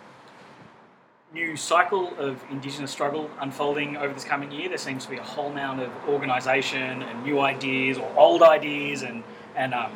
new 1.34 1.56
cycle 1.56 2.12
of 2.18 2.44
Indigenous 2.50 2.92
struggle 2.92 3.30
unfolding 3.40 3.98
over 3.98 4.14
this 4.14 4.24
coming 4.24 4.52
year. 4.52 4.68
There 4.68 4.78
seems 4.78 5.06
to 5.06 5.12
be 5.12 5.18
a 5.18 5.24
whole 5.24 5.52
amount 5.52 5.82
of 5.82 5.92
organisation 6.08 7.04
and 7.04 7.24
new 7.24 7.40
ideas 7.40 7.98
or 7.98 8.12
old 8.18 8.42
ideas 8.42 9.04
and 9.04 9.24
and 9.56 9.74
um, 9.74 9.92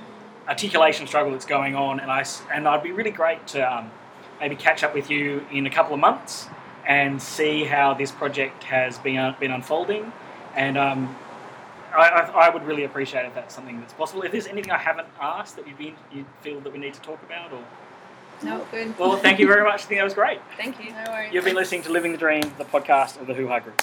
articulation 0.47 1.07
struggle 1.07 1.31
that's 1.31 1.45
going 1.45 1.75
on. 1.75 1.99
And 1.99 2.11
I 2.11 2.25
and 2.53 2.67
I'd 2.67 2.83
be 2.83 2.91
really 2.91 3.11
great 3.11 3.45
to 3.47 3.61
um, 3.61 3.91
maybe 4.39 4.55
catch 4.55 4.83
up 4.83 4.93
with 4.93 5.09
you 5.09 5.45
in 5.51 5.65
a 5.65 5.69
couple 5.69 5.93
of 5.93 5.99
months 5.99 6.47
and 6.87 7.21
see 7.21 7.63
how 7.63 7.93
this 7.93 8.11
project 8.11 8.63
has 8.65 8.97
been 8.99 9.17
uh, 9.17 9.35
been 9.39 9.51
unfolding. 9.51 10.11
And 10.55 10.77
um, 10.77 11.15
I, 11.95 12.31
I, 12.35 12.49
would 12.49 12.63
really 12.63 12.83
appreciate 12.83 13.25
if 13.25 13.33
that's 13.33 13.55
something 13.55 13.79
that's 13.79 13.93
possible. 13.93 14.21
If 14.23 14.31
there's 14.31 14.47
anything 14.47 14.71
I 14.71 14.77
haven't 14.77 15.07
asked 15.19 15.55
that 15.55 15.67
you've 15.67 15.77
been, 15.77 15.95
you 16.11 16.25
feel 16.41 16.59
that 16.61 16.71
we 16.71 16.79
need 16.79 16.93
to 16.93 17.01
talk 17.01 17.21
about, 17.23 17.51
or 17.51 17.63
No, 18.41 18.65
good. 18.71 18.97
well, 18.97 19.17
thank 19.17 19.39
you 19.39 19.47
very 19.47 19.63
much. 19.63 19.83
I 19.83 19.85
think 19.85 19.99
that 19.99 20.03
was 20.03 20.13
great. 20.13 20.39
Thank 20.57 20.83
you. 20.83 20.91
No 20.91 21.11
worries. 21.11 21.33
You've 21.33 21.45
been 21.45 21.55
listening 21.55 21.81
to 21.83 21.91
Living 21.91 22.11
the 22.11 22.17
Dream, 22.17 22.41
the 22.57 22.65
podcast 22.65 23.19
of 23.21 23.27
the 23.27 23.33
Hoo 23.33 23.47
Ha 23.47 23.59
Group. 23.59 23.81